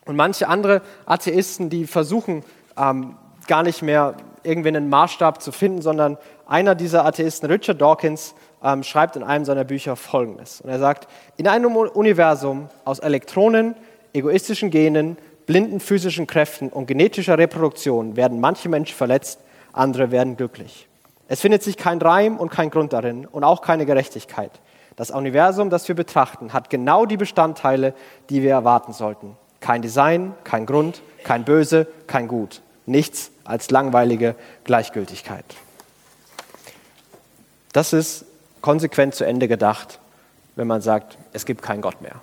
Und 0.06 0.16
manche 0.16 0.48
andere 0.48 0.80
Atheisten, 1.04 1.68
die 1.68 1.86
versuchen 1.86 2.44
ähm, 2.78 3.16
gar 3.46 3.62
nicht 3.62 3.82
mehr 3.82 4.14
irgendwie 4.42 4.68
einen 4.68 4.88
Maßstab 4.88 5.42
zu 5.42 5.52
finden, 5.52 5.82
sondern 5.82 6.16
einer 6.46 6.74
dieser 6.74 7.04
Atheisten, 7.04 7.50
Richard 7.50 7.80
Dawkins, 7.80 8.34
ähm, 8.62 8.82
schreibt 8.82 9.16
in 9.16 9.22
einem 9.22 9.44
seiner 9.44 9.64
Bücher 9.64 9.96
Folgendes. 9.96 10.60
Und 10.60 10.70
er 10.70 10.78
sagt, 10.78 11.08
in 11.36 11.48
einem 11.48 11.76
Universum 11.76 12.68
aus 12.84 12.98
Elektronen, 12.98 13.74
egoistischen 14.12 14.70
Genen, 14.70 15.16
blinden 15.46 15.80
physischen 15.80 16.26
Kräften 16.26 16.68
und 16.68 16.86
genetischer 16.86 17.38
Reproduktion 17.38 18.16
werden 18.16 18.40
manche 18.40 18.68
Menschen 18.68 18.94
verletzt, 18.94 19.40
andere 19.72 20.10
werden 20.10 20.36
glücklich. 20.36 20.86
Es 21.28 21.40
findet 21.40 21.62
sich 21.62 21.76
kein 21.76 22.00
Reim 22.00 22.36
und 22.36 22.50
kein 22.50 22.70
Grund 22.70 22.92
darin 22.92 23.26
und 23.26 23.44
auch 23.44 23.62
keine 23.62 23.86
Gerechtigkeit. 23.86 24.50
Das 24.96 25.10
Universum, 25.10 25.70
das 25.70 25.88
wir 25.88 25.94
betrachten, 25.94 26.52
hat 26.52 26.68
genau 26.68 27.06
die 27.06 27.16
Bestandteile, 27.16 27.94
die 28.28 28.42
wir 28.42 28.50
erwarten 28.50 28.92
sollten. 28.92 29.36
Kein 29.60 29.80
Design, 29.80 30.34
kein 30.44 30.66
Grund, 30.66 31.02
kein 31.24 31.44
Böse, 31.44 31.86
kein 32.06 32.28
Gut. 32.28 32.60
Nichts 32.84 33.30
als 33.44 33.70
langweilige 33.70 34.34
Gleichgültigkeit. 34.64 35.44
Das 37.72 37.92
ist 37.92 38.26
konsequent 38.62 39.14
zu 39.14 39.24
Ende 39.24 39.48
gedacht, 39.48 40.00
wenn 40.56 40.66
man 40.66 40.80
sagt, 40.80 41.18
es 41.32 41.44
gibt 41.44 41.62
keinen 41.62 41.82
Gott 41.82 42.00
mehr. 42.00 42.22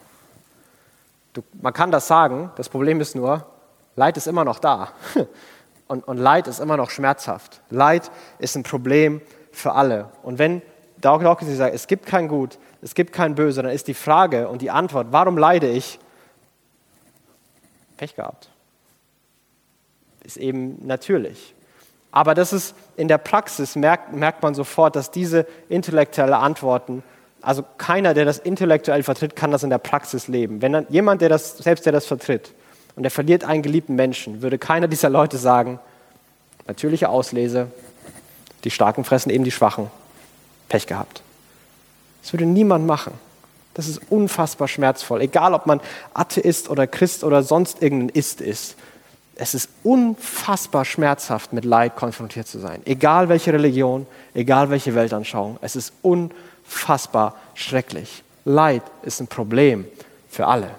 Du, 1.34 1.44
man 1.62 1.74
kann 1.74 1.92
das 1.92 2.08
sagen, 2.08 2.52
das 2.56 2.70
Problem 2.70 3.00
ist 3.02 3.16
nur, 3.16 3.46
Leid 3.96 4.18
ist 4.18 4.28
immer 4.28 4.46
noch 4.46 4.60
da. 4.60 4.90
Und, 5.88 6.08
und 6.08 6.18
Leid 6.18 6.48
ist 6.48 6.60
immer 6.60 6.78
noch 6.78 6.92
schmerzhaft. 6.92 7.62
Leid 7.72 8.12
ist 8.38 8.56
ein 8.56 8.62
Problem 8.62 9.22
für 9.52 9.72
alle. 9.72 10.10
Und 10.22 10.38
wenn 10.38 10.62
Dawkins 11.02 11.58
sagt, 11.58 11.74
es 11.74 11.88
gibt 11.88 12.06
kein 12.06 12.28
Gut, 12.28 12.60
es 12.84 12.94
gibt 12.94 13.12
kein 13.12 13.34
Böse, 13.34 13.64
dann 13.64 13.72
ist 13.72 13.88
die 13.88 13.96
Frage 13.96 14.50
und 14.50 14.62
die 14.62 14.70
Antwort, 14.70 15.08
warum 15.10 15.36
leide 15.36 15.68
ich? 15.68 15.98
Pech 17.98 18.16
gehabt. 18.16 18.52
Ist 20.24 20.38
eben 20.38 20.86
natürlich. 20.86 21.56
Aber 22.12 22.34
das 22.34 22.54
ist 22.54 22.76
in 22.96 23.08
der 23.08 23.18
Praxis, 23.18 23.76
merkt, 23.76 24.14
merkt 24.14 24.42
man 24.42 24.56
sofort, 24.56 24.96
dass 24.96 25.12
diese 25.12 25.46
intellektuelle 25.70 26.38
Antworten, 26.38 27.04
also 27.42 27.64
keiner, 27.78 28.14
der 28.14 28.26
das 28.26 28.40
intellektuell 28.40 29.04
vertritt, 29.04 29.36
kann 29.36 29.52
das 29.52 29.64
in 29.64 29.70
der 29.70 29.78
Praxis 29.78 30.28
leben. 30.28 30.62
Wenn 30.62 30.74
dann 30.74 30.88
jemand, 30.90 31.22
der 31.22 31.30
das, 31.30 31.58
selbst 31.58 31.86
der 31.86 31.94
das 31.94 32.06
vertritt, 32.06 32.54
und 32.96 33.04
er 33.06 33.12
verliert 33.12 33.44
einen 33.44 33.62
geliebten 33.62 33.96
Menschen, 33.96 34.42
würde 34.42 34.58
keiner 34.58 34.88
dieser 34.88 35.10
Leute 35.10 35.38
sagen, 35.38 35.80
natürliche 36.68 37.10
Auslese, 37.10 37.68
die 38.64 38.72
Starken 38.72 39.04
fressen 39.06 39.30
eben 39.30 39.44
die 39.44 39.52
Schwachen, 39.52 39.90
Pech 40.68 40.86
gehabt. 40.86 41.22
Das 42.22 42.34
würde 42.34 42.46
niemand 42.46 42.86
machen. 42.86 43.14
Das 43.74 43.88
ist 43.88 44.02
unfassbar 44.10 44.68
schmerzvoll, 44.68 45.22
egal 45.22 45.54
ob 45.54 45.66
man 45.66 45.80
Atheist 46.14 46.70
oder 46.70 46.88
Christ 46.88 47.24
oder 47.24 47.44
sonst 47.44 47.82
irgendein 47.82 48.10
Ist 48.10 48.42
ist. 48.42 48.76
Es 49.42 49.54
ist 49.54 49.70
unfassbar 49.84 50.84
schmerzhaft, 50.84 51.54
mit 51.54 51.64
Leid 51.66 51.96
konfrontiert 51.96 52.48
zu 52.48 52.60
sein. 52.60 52.82
Egal 52.86 53.30
welche 53.30 53.54
Religion, 53.54 54.06
egal 54.34 54.70
welche 54.70 54.96
Weltanschauung. 54.96 55.58
Es 55.62 55.76
ist 55.76 55.94
unfassbar 56.02 57.36
schrecklich. 57.54 58.24
Leid 58.44 58.84
ist 59.04 59.22
ein 59.22 59.28
Problem 59.28 59.86
für 60.30 60.48
alle 60.48 60.70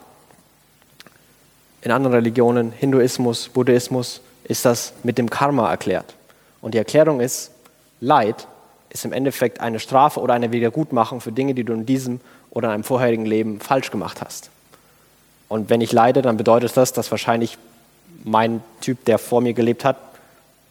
in 1.82 1.90
anderen 1.92 2.14
Religionen, 2.14 2.72
Hinduismus, 2.72 3.48
Buddhismus, 3.48 4.20
ist 4.44 4.64
das 4.64 4.92
mit 5.02 5.18
dem 5.18 5.30
Karma 5.30 5.70
erklärt. 5.70 6.14
Und 6.60 6.74
die 6.74 6.78
Erklärung 6.78 7.20
ist, 7.20 7.52
Leid 8.00 8.46
ist 8.90 9.04
im 9.04 9.12
Endeffekt 9.12 9.60
eine 9.60 9.78
Strafe 9.78 10.20
oder 10.20 10.34
eine 10.34 10.52
Wiedergutmachung 10.52 11.20
für 11.20 11.32
Dinge, 11.32 11.54
die 11.54 11.64
du 11.64 11.72
in 11.72 11.86
diesem 11.86 12.20
oder 12.50 12.68
in 12.68 12.74
einem 12.74 12.84
vorherigen 12.84 13.24
Leben 13.24 13.60
falsch 13.60 13.90
gemacht 13.90 14.20
hast. 14.20 14.50
Und 15.48 15.70
wenn 15.70 15.80
ich 15.80 15.92
leide, 15.92 16.22
dann 16.22 16.36
bedeutet 16.36 16.76
das, 16.76 16.92
dass 16.92 17.10
wahrscheinlich 17.10 17.56
mein 18.24 18.62
Typ, 18.80 19.04
der 19.04 19.18
vor 19.18 19.40
mir 19.40 19.54
gelebt 19.54 19.84
hat, 19.84 19.96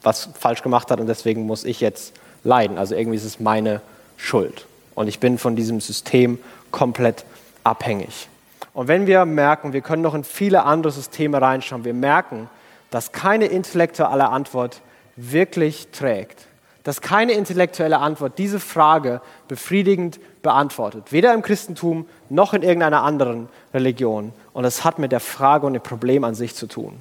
was 0.02 0.30
falsch 0.40 0.64
gemacht 0.64 0.92
hat 0.92 1.00
und 1.00 1.08
deswegen 1.08 1.46
muss 1.46 1.64
ich 1.64 1.82
jetzt 1.82 2.14
leiden. 2.44 2.78
Also 2.78 2.96
irgendwie 2.96 3.18
ist 3.18 3.26
es 3.26 3.40
meine 3.40 3.82
Schuld. 4.18 4.66
Und 4.96 5.08
ich 5.08 5.20
bin 5.20 5.38
von 5.38 5.56
diesem 5.56 5.82
System 5.82 6.40
komplett 6.72 7.26
abhängig. 7.64 8.30
Und 8.74 8.88
wenn 8.88 9.08
wir 9.08 9.26
merken, 9.26 9.74
wir 9.74 9.82
können 9.82 10.02
noch 10.02 10.16
in 10.16 10.24
viele 10.24 10.64
andere 10.64 10.92
Systeme 10.92 11.42
reinschauen, 11.42 11.84
wir 11.84 11.94
merken, 11.94 12.50
dass 12.92 13.12
keine 13.12 13.46
intellektuelle 13.46 14.30
Antwort 14.30 14.82
wirklich 15.16 15.90
trägt, 15.92 16.48
dass 16.84 17.02
keine 17.02 17.34
intellektuelle 17.34 18.00
Antwort 18.00 18.38
diese 18.38 18.60
Frage 18.60 19.22
befriedigend 19.48 20.20
beantwortet, 20.42 21.12
weder 21.12 21.34
im 21.34 21.42
Christentum 21.42 22.08
noch 22.30 22.54
in 22.54 22.64
irgendeiner 22.64 23.04
anderen 23.04 23.50
Religion. 23.74 24.32
Und 24.54 24.66
es 24.66 24.84
hat 24.84 24.98
mit 24.98 25.12
der 25.12 25.20
Frage 25.20 25.68
und 25.68 25.74
dem 25.74 25.84
Problem 25.84 26.24
an 26.24 26.36
sich 26.36 26.56
zu 26.56 26.68
tun. 26.68 26.98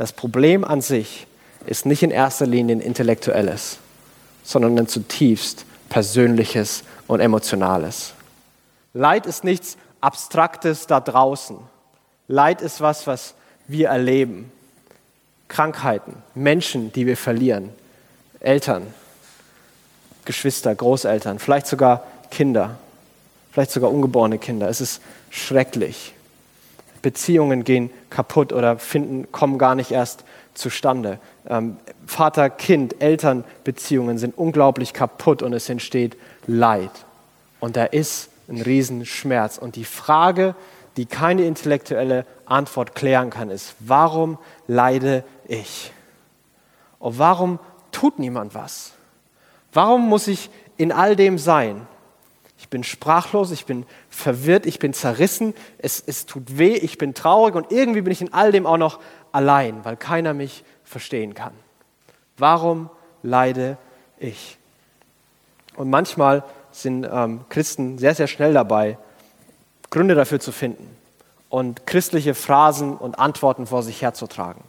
Das 0.00 0.14
Problem 0.14 0.64
an 0.64 0.80
sich 0.80 1.26
ist 1.66 1.84
nicht 1.84 2.02
in 2.02 2.10
erster 2.10 2.46
Linie 2.46 2.76
ein 2.76 2.80
intellektuelles, 2.80 3.76
sondern 4.42 4.78
ein 4.78 4.88
zutiefst 4.88 5.66
persönliches 5.90 6.84
und 7.06 7.20
emotionales. 7.20 8.14
Leid 8.94 9.26
ist 9.26 9.44
nichts 9.44 9.76
Abstraktes 10.00 10.86
da 10.86 11.00
draußen. 11.00 11.58
Leid 12.28 12.62
ist 12.62 12.80
was, 12.80 13.06
was 13.06 13.34
wir 13.68 13.88
erleben. 13.88 14.50
Krankheiten, 15.48 16.16
Menschen, 16.34 16.94
die 16.94 17.04
wir 17.04 17.18
verlieren, 17.18 17.68
Eltern, 18.40 18.86
Geschwister, 20.24 20.74
Großeltern, 20.74 21.38
vielleicht 21.38 21.66
sogar 21.66 22.04
Kinder, 22.30 22.78
vielleicht 23.52 23.70
sogar 23.70 23.90
ungeborene 23.92 24.38
Kinder. 24.38 24.66
Es 24.70 24.80
ist 24.80 25.02
schrecklich. 25.28 26.14
Beziehungen 27.02 27.64
gehen 27.64 27.90
kaputt 28.10 28.52
oder 28.52 28.78
finden, 28.78 29.30
kommen 29.32 29.58
gar 29.58 29.74
nicht 29.74 29.90
erst 29.90 30.24
zustande. 30.54 31.18
Ähm, 31.48 31.76
Vater-Kind, 32.06 33.00
Elternbeziehungen 33.00 34.18
sind 34.18 34.36
unglaublich 34.36 34.92
kaputt 34.92 35.42
und 35.42 35.52
es 35.52 35.68
entsteht 35.68 36.16
Leid. 36.46 36.90
Und 37.60 37.76
da 37.76 37.84
ist 37.84 38.30
ein 38.48 38.60
Riesenschmerz. 38.60 39.58
Und 39.58 39.76
die 39.76 39.84
Frage, 39.84 40.54
die 40.96 41.06
keine 41.06 41.42
intellektuelle 41.42 42.26
Antwort 42.46 42.94
klären 42.94 43.30
kann, 43.30 43.50
ist, 43.50 43.74
warum 43.78 44.38
leide 44.66 45.24
ich? 45.46 45.92
Und 46.98 47.18
warum 47.18 47.58
tut 47.92 48.18
niemand 48.18 48.54
was? 48.54 48.92
Warum 49.72 50.08
muss 50.08 50.26
ich 50.26 50.50
in 50.76 50.92
all 50.92 51.16
dem 51.16 51.38
sein? 51.38 51.86
Ich 52.60 52.68
bin 52.68 52.84
sprachlos, 52.84 53.52
ich 53.52 53.64
bin 53.64 53.86
verwirrt, 54.10 54.66
ich 54.66 54.78
bin 54.78 54.92
zerrissen, 54.92 55.54
es, 55.78 56.04
es 56.06 56.26
tut 56.26 56.58
weh, 56.58 56.74
ich 56.74 56.98
bin 56.98 57.14
traurig 57.14 57.54
und 57.54 57.72
irgendwie 57.72 58.02
bin 58.02 58.12
ich 58.12 58.20
in 58.20 58.34
all 58.34 58.52
dem 58.52 58.66
auch 58.66 58.76
noch 58.76 59.00
allein, 59.32 59.82
weil 59.86 59.96
keiner 59.96 60.34
mich 60.34 60.62
verstehen 60.84 61.32
kann. 61.32 61.54
Warum 62.36 62.90
leide 63.22 63.78
ich? 64.18 64.58
Und 65.74 65.88
manchmal 65.88 66.44
sind 66.70 67.08
ähm, 67.10 67.40
Christen 67.48 67.96
sehr, 67.96 68.14
sehr 68.14 68.26
schnell 68.26 68.52
dabei, 68.52 68.98
Gründe 69.88 70.14
dafür 70.14 70.38
zu 70.38 70.52
finden 70.52 70.94
und 71.48 71.86
christliche 71.86 72.34
Phrasen 72.34 72.94
und 72.94 73.18
Antworten 73.18 73.66
vor 73.66 73.82
sich 73.82 74.02
herzutragen. 74.02 74.62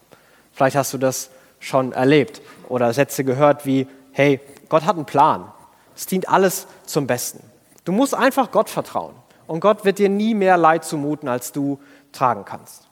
Vielleicht 0.54 0.78
hast 0.78 0.94
du 0.94 0.98
das 0.98 1.30
schon 1.60 1.92
erlebt 1.92 2.42
oder 2.70 2.94
Sätze 2.94 3.26
gehört 3.26 3.66
wie, 3.66 3.86
hey, 4.14 4.40
Gott 4.70 4.86
hat 4.86 4.96
einen 4.96 5.06
Plan. 5.06 5.52
Es 5.94 6.06
dient 6.06 6.30
alles 6.30 6.68
zum 6.86 7.06
Besten. 7.06 7.51
Du 7.86 7.92
musst 7.92 8.14
einfach 8.14 8.52
Gott 8.52 8.70
vertrauen 8.70 9.16
und 9.48 9.60
Gott 9.60 9.86
wird 9.86 10.00
dir 10.00 10.10
nie 10.10 10.34
mehr 10.34 10.58
Leid 10.58 10.86
zumuten, 10.86 11.28
als 11.28 11.52
du 11.52 11.80
tragen 12.12 12.46
kannst. 12.46 12.88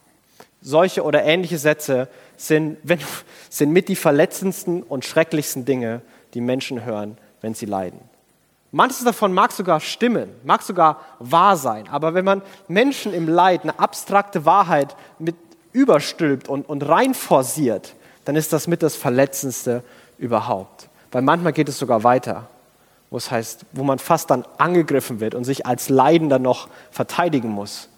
Solche 0.62 1.04
oder 1.04 1.24
ähnliche 1.24 1.58
Sätze 1.58 2.08
sind, 2.36 2.78
wenn, 2.82 2.98
sind 3.50 3.72
mit 3.72 3.88
die 3.88 3.96
verletzendsten 3.96 4.82
und 4.82 5.04
schrecklichsten 5.04 5.64
Dinge, 5.64 6.02
die 6.34 6.40
Menschen 6.40 6.84
hören, 6.84 7.16
wenn 7.40 7.54
sie 7.54 7.66
leiden. 7.66 8.00
Manches 8.72 9.02
davon 9.02 9.32
mag 9.32 9.50
sogar 9.50 9.80
stimmen, 9.80 10.30
mag 10.44 10.62
sogar 10.62 11.00
wahr 11.18 11.56
sein, 11.56 11.88
aber 11.88 12.14
wenn 12.14 12.24
man 12.24 12.42
Menschen 12.68 13.12
im 13.12 13.28
Leid 13.28 13.62
eine 13.62 13.78
abstrakte 13.80 14.44
Wahrheit 14.44 14.94
mit 15.18 15.34
überstülpt 15.72 16.48
und, 16.48 16.68
und 16.68 16.88
reinforciert, 16.88 17.94
dann 18.24 18.36
ist 18.36 18.52
das 18.52 18.66
mit 18.66 18.82
das 18.82 18.94
Verletzendste 18.94 19.82
überhaupt. 20.18 20.88
Weil 21.10 21.22
manchmal 21.22 21.52
geht 21.52 21.68
es 21.68 21.78
sogar 21.78 22.04
weiter, 22.04 22.48
wo 23.10 23.16
es 23.16 23.30
heißt, 23.30 23.66
wo 23.72 23.82
man 23.82 23.98
fast 23.98 24.30
dann 24.30 24.44
angegriffen 24.58 25.20
wird 25.20 25.34
und 25.34 25.44
sich 25.44 25.66
als 25.66 25.88
Leidender 25.88 26.38
noch 26.38 26.68
verteidigen 26.90 27.50
muss. 27.50 27.88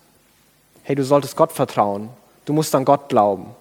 Hey, 0.82 0.96
du 0.96 1.04
solltest 1.04 1.36
Gott 1.36 1.52
vertrauen, 1.52 2.08
du 2.46 2.52
musst 2.52 2.74
an 2.74 2.84
Gott 2.84 3.08
glauben. 3.08 3.54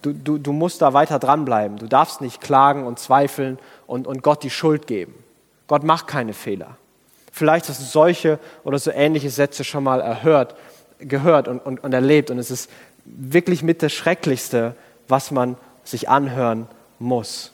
Du, 0.00 0.12
du, 0.12 0.36
du 0.38 0.52
musst 0.52 0.82
da 0.82 0.92
weiter 0.94 1.20
dranbleiben. 1.20 1.78
Du 1.78 1.86
darfst 1.86 2.20
nicht 2.20 2.40
klagen 2.40 2.84
und 2.84 2.98
zweifeln 2.98 3.58
und, 3.86 4.08
und 4.08 4.22
Gott 4.22 4.42
die 4.42 4.50
Schuld 4.50 4.88
geben. 4.88 5.14
Gott 5.68 5.84
macht 5.84 6.08
keine 6.08 6.32
Fehler. 6.32 6.76
Vielleicht 7.30 7.68
hast 7.68 7.80
du 7.80 7.84
solche 7.84 8.40
oder 8.64 8.80
so 8.80 8.90
ähnliche 8.90 9.30
Sätze 9.30 9.62
schon 9.62 9.84
mal 9.84 10.00
erhört, 10.00 10.56
gehört 10.98 11.46
und, 11.46 11.60
und, 11.60 11.84
und 11.84 11.92
erlebt. 11.92 12.32
Und 12.32 12.38
es 12.38 12.50
ist 12.50 12.68
wirklich 13.04 13.62
mit 13.62 13.82
das 13.82 13.92
Schrecklichste, 13.92 14.74
was 15.06 15.30
man 15.30 15.56
sich 15.84 16.08
anhören 16.08 16.66
muss. 16.98 17.52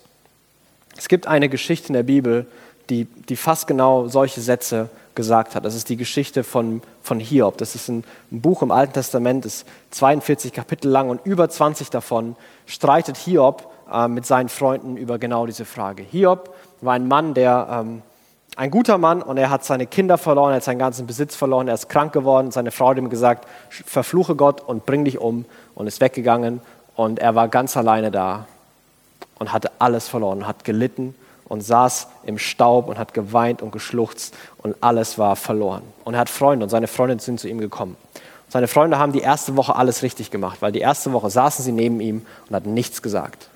Es 0.96 1.08
gibt 1.08 1.26
eine 1.26 1.48
Geschichte 1.48 1.88
in 1.88 1.94
der 1.94 2.02
Bibel, 2.02 2.46
die, 2.90 3.04
die 3.04 3.36
fast 3.36 3.66
genau 3.66 4.08
solche 4.08 4.40
Sätze 4.40 4.88
gesagt 5.14 5.54
hat. 5.54 5.64
Das 5.64 5.74
ist 5.74 5.88
die 5.88 5.96
Geschichte 5.96 6.44
von, 6.44 6.80
von 7.02 7.18
Hiob. 7.18 7.58
Das 7.58 7.74
ist 7.74 7.88
ein, 7.88 8.04
ein 8.30 8.40
Buch 8.40 8.62
im 8.62 8.70
Alten 8.70 8.92
Testament, 8.92 9.44
ist 9.44 9.66
42 9.90 10.52
Kapitel 10.52 10.88
lang 10.88 11.10
und 11.10 11.24
über 11.26 11.48
20 11.48 11.90
davon 11.90 12.36
streitet 12.66 13.16
Hiob 13.16 13.70
äh, 13.92 14.06
mit 14.08 14.26
seinen 14.26 14.48
Freunden 14.48 14.96
über 14.96 15.18
genau 15.18 15.46
diese 15.46 15.64
Frage. 15.64 16.02
Hiob 16.02 16.54
war 16.80 16.94
ein 16.94 17.08
Mann, 17.08 17.34
der 17.34 17.68
ähm, 17.70 18.02
ein 18.56 18.70
guter 18.70 18.98
Mann 18.98 19.22
und 19.22 19.36
er 19.36 19.50
hat 19.50 19.64
seine 19.64 19.86
Kinder 19.86 20.18
verloren, 20.18 20.50
er 20.50 20.56
hat 20.56 20.64
seinen 20.64 20.78
ganzen 20.78 21.06
Besitz 21.06 21.36
verloren, 21.36 21.68
er 21.68 21.74
ist 21.74 21.88
krank 21.88 22.12
geworden. 22.12 22.50
Seine 22.50 22.70
Frau 22.70 22.90
hat 22.90 22.98
ihm 22.98 23.10
gesagt, 23.10 23.46
verfluche 23.68 24.34
Gott 24.34 24.60
und 24.60 24.86
bring 24.86 25.04
dich 25.04 25.18
um 25.18 25.44
und 25.74 25.86
ist 25.86 26.00
weggegangen 26.00 26.60
und 26.96 27.18
er 27.18 27.34
war 27.34 27.48
ganz 27.48 27.76
alleine 27.76 28.10
da 28.10 28.46
und 29.38 29.52
hatte 29.52 29.70
alles 29.78 30.08
verloren, 30.08 30.46
hat 30.46 30.64
gelitten 30.64 31.14
und 31.48 31.62
saß 31.62 32.08
im 32.24 32.38
Staub 32.38 32.88
und 32.88 32.98
hat 32.98 33.14
geweint 33.14 33.62
und 33.62 33.72
geschluchzt 33.72 34.34
und 34.58 34.76
alles 34.80 35.18
war 35.18 35.36
verloren. 35.36 35.82
Und 36.04 36.14
er 36.14 36.20
hat 36.20 36.28
Freunde 36.28 36.64
und 36.64 36.70
seine 36.70 36.86
Freunde 36.86 37.18
sind 37.20 37.40
zu 37.40 37.48
ihm 37.48 37.58
gekommen. 37.58 37.96
Seine 38.48 38.68
Freunde 38.68 38.98
haben 38.98 39.12
die 39.12 39.20
erste 39.20 39.56
Woche 39.56 39.76
alles 39.76 40.02
richtig 40.02 40.30
gemacht, 40.30 40.58
weil 40.60 40.72
die 40.72 40.80
erste 40.80 41.12
Woche 41.12 41.28
saßen 41.28 41.64
sie 41.64 41.72
neben 41.72 42.00
ihm 42.00 42.24
und 42.48 42.56
hatten 42.56 42.72
nichts 42.72 43.02
gesagt. 43.02 43.48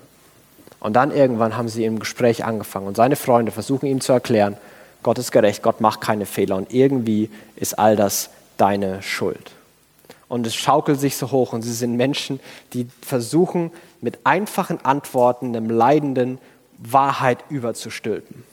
Und 0.79 0.93
dann 0.93 1.11
irgendwann 1.11 1.55
haben 1.55 1.69
sie 1.69 1.85
im 1.85 1.99
Gespräch 1.99 2.45
angefangen 2.45 2.87
und 2.87 2.97
seine 2.97 3.15
Freunde 3.15 3.51
versuchen 3.51 3.85
ihm 3.87 4.01
zu 4.01 4.11
erklären, 4.11 4.57
Gott 5.01 5.17
ist 5.17 5.31
gerecht, 5.31 5.63
Gott 5.63 5.81
macht 5.81 6.01
keine 6.01 6.25
Fehler 6.25 6.55
und 6.55 6.73
irgendwie 6.73 7.29
ist 7.55 7.77
all 7.77 7.95
das 7.95 8.29
deine 8.57 9.01
Schuld. 9.01 9.51
Und 10.29 10.47
es 10.47 10.55
schaukelt 10.55 10.99
sich 10.99 11.17
so 11.17 11.31
hoch 11.31 11.53
und 11.53 11.61
sie 11.61 11.73
sind 11.73 11.95
Menschen, 11.95 12.39
die 12.73 12.87
versuchen, 13.01 13.71
mit 14.01 14.19
einfachen 14.25 14.83
Antworten 14.83 15.55
einem 15.55 15.69
Leidenden 15.69 16.39
Wahrheit 16.91 17.39
überzustülpen. 17.49 18.43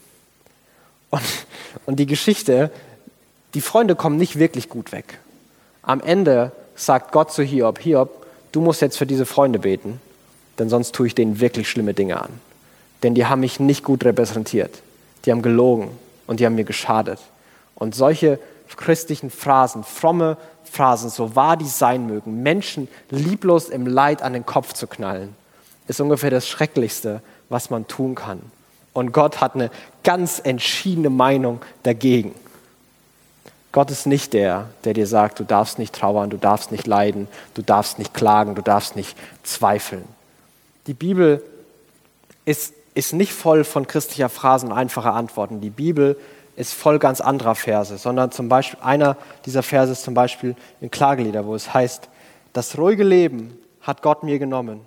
Und, 1.10 1.22
und 1.86 1.96
die 1.96 2.06
Geschichte, 2.06 2.70
die 3.54 3.60
Freunde 3.60 3.96
kommen 3.96 4.16
nicht 4.16 4.38
wirklich 4.38 4.68
gut 4.68 4.92
weg. 4.92 5.18
Am 5.82 6.00
Ende 6.00 6.52
sagt 6.76 7.12
Gott 7.12 7.32
zu 7.32 7.42
Hiob, 7.42 7.78
Hiob, 7.80 8.26
du 8.52 8.60
musst 8.60 8.80
jetzt 8.80 8.96
für 8.96 9.06
diese 9.06 9.26
Freunde 9.26 9.58
beten, 9.58 10.00
denn 10.58 10.68
sonst 10.68 10.94
tue 10.94 11.08
ich 11.08 11.14
denen 11.14 11.40
wirklich 11.40 11.68
schlimme 11.68 11.94
Dinge 11.94 12.20
an. 12.20 12.30
Denn 13.02 13.14
die 13.14 13.26
haben 13.26 13.40
mich 13.40 13.60
nicht 13.60 13.82
gut 13.82 14.04
repräsentiert. 14.04 14.82
Die 15.24 15.30
haben 15.30 15.42
gelogen 15.42 15.90
und 16.26 16.40
die 16.40 16.46
haben 16.46 16.54
mir 16.54 16.64
geschadet. 16.64 17.18
Und 17.74 17.94
solche 17.94 18.38
christlichen 18.76 19.30
Phrasen, 19.30 19.84
fromme 19.84 20.36
Phrasen, 20.64 21.10
so 21.10 21.34
wahr 21.34 21.56
die 21.56 21.66
sein 21.66 22.06
mögen, 22.06 22.42
Menschen 22.42 22.88
lieblos 23.10 23.68
im 23.68 23.86
Leid 23.86 24.22
an 24.22 24.32
den 24.32 24.46
Kopf 24.46 24.72
zu 24.74 24.86
knallen, 24.86 25.34
ist 25.88 26.00
ungefähr 26.00 26.30
das 26.30 26.46
Schrecklichste, 26.46 27.20
was 27.50 27.68
man 27.68 27.86
tun 27.86 28.14
kann. 28.14 28.40
Und 28.94 29.12
Gott 29.12 29.40
hat 29.40 29.54
eine 29.54 29.70
ganz 30.02 30.40
entschiedene 30.42 31.10
Meinung 31.10 31.60
dagegen. 31.82 32.34
Gott 33.72 33.90
ist 33.90 34.06
nicht 34.06 34.32
der, 34.32 34.68
der 34.84 34.94
dir 34.94 35.06
sagt, 35.06 35.38
du 35.38 35.44
darfst 35.44 35.78
nicht 35.78 35.94
trauern, 35.94 36.30
du 36.30 36.38
darfst 36.38 36.72
nicht 36.72 36.86
leiden, 36.86 37.28
du 37.54 37.62
darfst 37.62 37.98
nicht 37.98 38.14
klagen, 38.14 38.56
du 38.56 38.62
darfst 38.62 38.96
nicht 38.96 39.16
zweifeln. 39.44 40.04
Die 40.88 40.94
Bibel 40.94 41.44
ist, 42.44 42.74
ist 42.94 43.12
nicht 43.12 43.32
voll 43.32 43.62
von 43.62 43.86
christlicher 43.86 44.28
Phrasen 44.28 44.70
und 44.70 44.76
einfacher 44.76 45.14
Antworten. 45.14 45.60
Die 45.60 45.70
Bibel 45.70 46.18
ist 46.56 46.74
voll 46.74 46.98
ganz 46.98 47.20
anderer 47.20 47.54
Verse, 47.54 47.96
sondern 47.96 48.32
zum 48.32 48.48
Beispiel 48.48 48.80
einer 48.82 49.16
dieser 49.46 49.62
Verse 49.62 49.92
ist 49.92 50.02
zum 50.02 50.14
Beispiel 50.14 50.56
in 50.80 50.90
Klagelieder, 50.90 51.46
wo 51.46 51.54
es 51.54 51.72
heißt, 51.72 52.08
das 52.52 52.76
ruhige 52.76 53.04
Leben 53.04 53.56
hat 53.82 54.02
Gott 54.02 54.24
mir 54.24 54.40
genommen. 54.40 54.80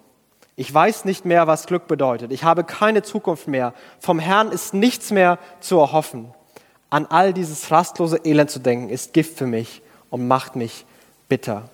Ich 0.56 0.72
weiß 0.72 1.06
nicht 1.06 1.26
mehr, 1.26 1.48
was 1.48 1.66
Glück 1.66 1.88
bedeutet. 1.88 2.32
Ich 2.32 2.44
habe 2.44 2.64
keine 2.64 3.02
Zukunft 3.02 3.48
mehr. 3.48 3.74
Vom 4.00 4.20
Herrn 4.20 4.52
ist 4.52 4.74
nichts 4.74 5.12
mehr 5.12 5.40
zu 5.60 5.80
erhoffen. 5.80 6.32
An 6.90 7.08
all 7.08 7.34
dieses 7.34 7.72
rastlose 7.72 8.18
Elend 8.24 8.52
zu 8.52 8.60
denken, 8.60 8.90
ist 8.90 9.14
Gift 9.14 9.38
für 9.38 9.48
mich 9.48 9.82
und 10.12 10.28
macht 10.28 10.56
mich 10.56 10.86
bitter. 11.28 11.70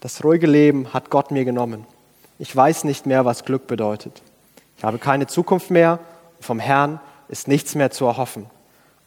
Das 0.00 0.22
ruhige 0.22 0.46
Leben 0.46 0.92
hat 0.92 1.08
Gott 1.08 1.30
mir 1.30 1.46
genommen. 1.46 1.86
Ich 2.38 2.54
weiß 2.54 2.84
nicht 2.84 3.06
mehr, 3.06 3.24
was 3.24 3.46
Glück 3.46 3.66
bedeutet. 3.66 4.20
Ich 4.76 4.84
habe 4.84 4.98
keine 4.98 5.26
Zukunft 5.26 5.70
mehr. 5.70 5.98
Vom 6.40 6.58
Herrn 6.58 7.00
ist 7.28 7.48
nichts 7.48 7.74
mehr 7.74 7.90
zu 7.90 8.04
erhoffen. 8.04 8.46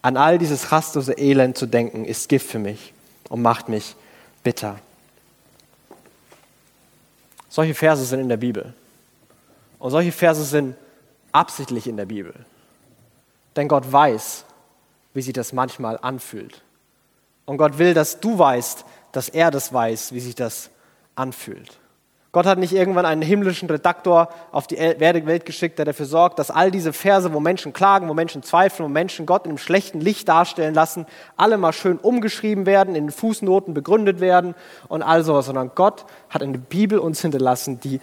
An 0.01 0.17
all 0.17 0.39
dieses 0.39 0.71
rastlose 0.71 1.13
Elend 1.13 1.55
zu 1.55 1.67
denken, 1.67 2.03
ist 2.03 2.29
Gift 2.29 2.49
für 2.49 2.57
mich 2.57 2.93
und 3.29 3.43
macht 3.43 3.69
mich 3.69 3.95
bitter. 4.43 4.79
Solche 7.57 7.73
Verse 7.73 8.05
sind 8.05 8.19
in 8.19 8.29
der 8.29 8.37
Bibel. 8.37 8.71
Und 9.79 9.89
solche 9.89 10.11
Verse 10.11 10.43
sind 10.43 10.75
absichtlich 11.31 11.87
in 11.87 11.97
der 11.97 12.05
Bibel. 12.05 12.35
Denn 13.55 13.67
Gott 13.67 13.91
weiß, 13.91 14.45
wie 15.15 15.23
sich 15.23 15.33
das 15.33 15.53
manchmal 15.53 15.97
anfühlt. 15.99 16.61
Und 17.45 17.57
Gott 17.57 17.79
will, 17.79 17.95
dass 17.95 18.19
du 18.19 18.37
weißt, 18.37 18.85
dass 19.11 19.29
er 19.29 19.49
das 19.49 19.73
weiß, 19.73 20.11
wie 20.11 20.19
sich 20.19 20.35
das 20.35 20.69
anfühlt. 21.15 21.79
Gott 22.33 22.45
hat 22.45 22.59
nicht 22.59 22.73
irgendwann 22.73 23.05
einen 23.05 23.21
himmlischen 23.21 23.69
Redaktor 23.69 24.29
auf 24.51 24.67
die 24.67 24.77
Welt 24.77 25.45
geschickt, 25.45 25.79
der 25.79 25.85
dafür 25.85 26.05
sorgt, 26.05 26.39
dass 26.39 26.51
all 26.51 26.71
diese 26.71 26.91
Verse, 26.91 27.33
wo 27.33 27.39
Menschen 27.39 27.71
klagen, 27.71 28.09
wo 28.09 28.13
Menschen 28.13 28.43
zweifeln, 28.43 28.89
wo 28.89 28.91
Menschen 28.91 29.25
Gott 29.25 29.45
in 29.45 29.51
einem 29.51 29.57
schlechten 29.57 30.01
Licht 30.01 30.27
darstellen 30.27 30.73
lassen, 30.73 31.05
alle 31.37 31.57
mal 31.57 31.73
schön 31.73 31.97
umgeschrieben 31.97 32.65
werden, 32.65 32.95
in 32.95 33.11
Fußnoten 33.11 33.73
begründet 33.73 34.19
werden 34.19 34.55
und 34.89 35.03
all 35.03 35.23
sowas, 35.23 35.45
sondern 35.45 35.71
Gott 35.73 36.05
hat 36.29 36.43
eine 36.43 36.57
Bibel 36.57 36.99
uns 36.99 37.21
hinterlassen, 37.21 37.79
die, 37.79 38.01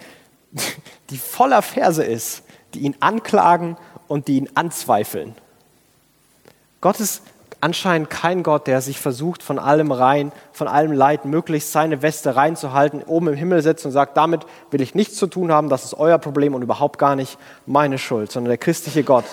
die 1.11 1.19
voller 1.19 1.61
Verse 1.61 2.03
ist, 2.03 2.45
die 2.73 2.81
ihn 2.81 2.97
anklagen 3.01 3.77
und 4.09 4.27
die 4.29 4.39
ihn 4.39 4.49
anzweifeln. 4.55 5.35
Gott 6.81 6.99
ist 6.99 7.23
anscheinend 7.64 8.11
kein 8.11 8.42
Gott, 8.42 8.66
der 8.66 8.83
sich 8.83 9.00
versucht, 9.00 9.42
von 9.42 9.59
allem 9.59 9.90
rein, 9.90 10.33
von 10.53 10.68
allem 10.68 10.92
Leid 10.92 11.24
möglichst 11.24 11.72
seine 11.72 12.03
Weste 12.03 12.37
reinzuhalten, 12.37 13.03
oben 13.03 13.29
im 13.29 13.35
Himmel 13.35 13.62
sitzt 13.62 13.87
und 13.87 13.92
sagt, 13.92 14.18
damit 14.18 14.42
will 14.70 14.83
ich 14.83 14.94
nichts 14.94 15.16
zu 15.16 15.27
tun 15.27 15.50
haben, 15.50 15.70
das 15.70 15.83
ist 15.83 15.94
euer 15.94 16.18
Problem 16.18 16.55
und 16.55 16.61
überhaupt 16.61 16.98
gar 16.98 17.16
nicht 17.16 17.38
meine 17.64 17.96
Schuld, 17.96 18.31
sondern 18.31 18.50
der 18.50 18.59
christliche 18.59 19.03
Gott, 19.03 19.24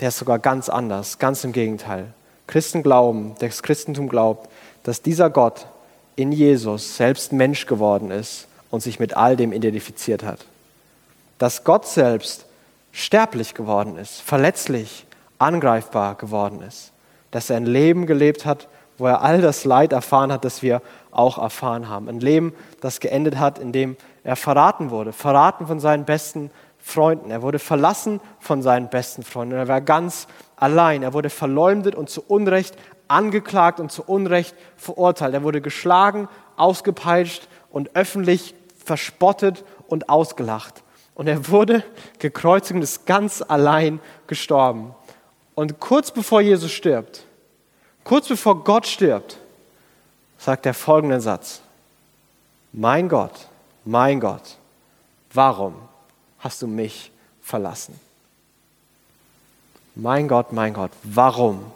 der 0.00 0.08
ist 0.08 0.18
sogar 0.18 0.40
ganz 0.40 0.68
anders, 0.68 1.20
ganz 1.20 1.44
im 1.44 1.52
Gegenteil. 1.52 2.12
Christen 2.48 2.82
glauben, 2.82 3.36
das 3.38 3.62
Christentum 3.62 4.08
glaubt, 4.08 4.50
dass 4.82 5.02
dieser 5.02 5.30
Gott 5.30 5.68
in 6.16 6.32
Jesus 6.32 6.96
selbst 6.96 7.32
Mensch 7.32 7.66
geworden 7.66 8.10
ist 8.10 8.48
und 8.68 8.82
sich 8.82 8.98
mit 8.98 9.16
all 9.16 9.36
dem 9.36 9.52
identifiziert 9.52 10.24
hat. 10.24 10.40
Dass 11.38 11.62
Gott 11.62 11.86
selbst 11.86 12.46
sterblich 12.90 13.54
geworden 13.54 13.96
ist, 13.96 14.22
verletzlich, 14.22 15.06
angreifbar 15.38 16.16
geworden 16.16 16.62
ist 16.66 16.90
dass 17.30 17.50
er 17.50 17.56
ein 17.56 17.66
Leben 17.66 18.06
gelebt 18.06 18.46
hat, 18.46 18.68
wo 18.96 19.06
er 19.06 19.22
all 19.22 19.40
das 19.40 19.64
Leid 19.64 19.92
erfahren 19.92 20.32
hat, 20.32 20.44
das 20.44 20.62
wir 20.62 20.82
auch 21.10 21.38
erfahren 21.38 21.88
haben. 21.88 22.08
Ein 22.08 22.20
Leben, 22.20 22.52
das 22.80 23.00
geendet 23.00 23.38
hat, 23.38 23.58
in 23.58 23.72
dem 23.72 23.96
er 24.24 24.36
verraten 24.36 24.90
wurde, 24.90 25.12
verraten 25.12 25.66
von 25.66 25.80
seinen 25.80 26.04
besten 26.04 26.50
Freunden. 26.78 27.30
Er 27.30 27.42
wurde 27.42 27.58
verlassen 27.58 28.20
von 28.40 28.62
seinen 28.62 28.88
besten 28.88 29.22
Freunden. 29.22 29.54
Er 29.54 29.68
war 29.68 29.80
ganz 29.80 30.26
allein. 30.56 31.02
Er 31.02 31.12
wurde 31.12 31.30
verleumdet 31.30 31.94
und 31.94 32.10
zu 32.10 32.22
Unrecht 32.26 32.76
angeklagt 33.08 33.80
und 33.80 33.90
zu 33.90 34.02
Unrecht 34.04 34.54
verurteilt. 34.76 35.34
Er 35.34 35.42
wurde 35.42 35.60
geschlagen, 35.60 36.28
ausgepeitscht 36.56 37.48
und 37.70 37.94
öffentlich 37.94 38.54
verspottet 38.84 39.64
und 39.86 40.08
ausgelacht. 40.08 40.82
Und 41.14 41.26
er 41.26 41.48
wurde 41.48 41.82
gekreuzigt 42.18 42.76
und 42.76 42.82
ist 42.82 43.06
ganz 43.06 43.42
allein 43.46 44.00
gestorben. 44.26 44.94
Und 45.58 45.80
kurz 45.80 46.12
bevor 46.12 46.40
Jesus 46.40 46.70
stirbt, 46.70 47.24
kurz 48.04 48.28
bevor 48.28 48.62
Gott 48.62 48.86
stirbt, 48.86 49.38
sagt 50.38 50.64
er 50.66 50.72
folgenden 50.72 51.20
Satz. 51.20 51.62
Mein 52.72 53.08
Gott, 53.08 53.48
mein 53.84 54.20
Gott, 54.20 54.56
warum 55.32 55.74
hast 56.38 56.62
du 56.62 56.68
mich 56.68 57.10
verlassen? 57.42 57.98
Mein 59.96 60.28
Gott, 60.28 60.52
mein 60.52 60.74
Gott, 60.74 60.92
warum 61.02 61.72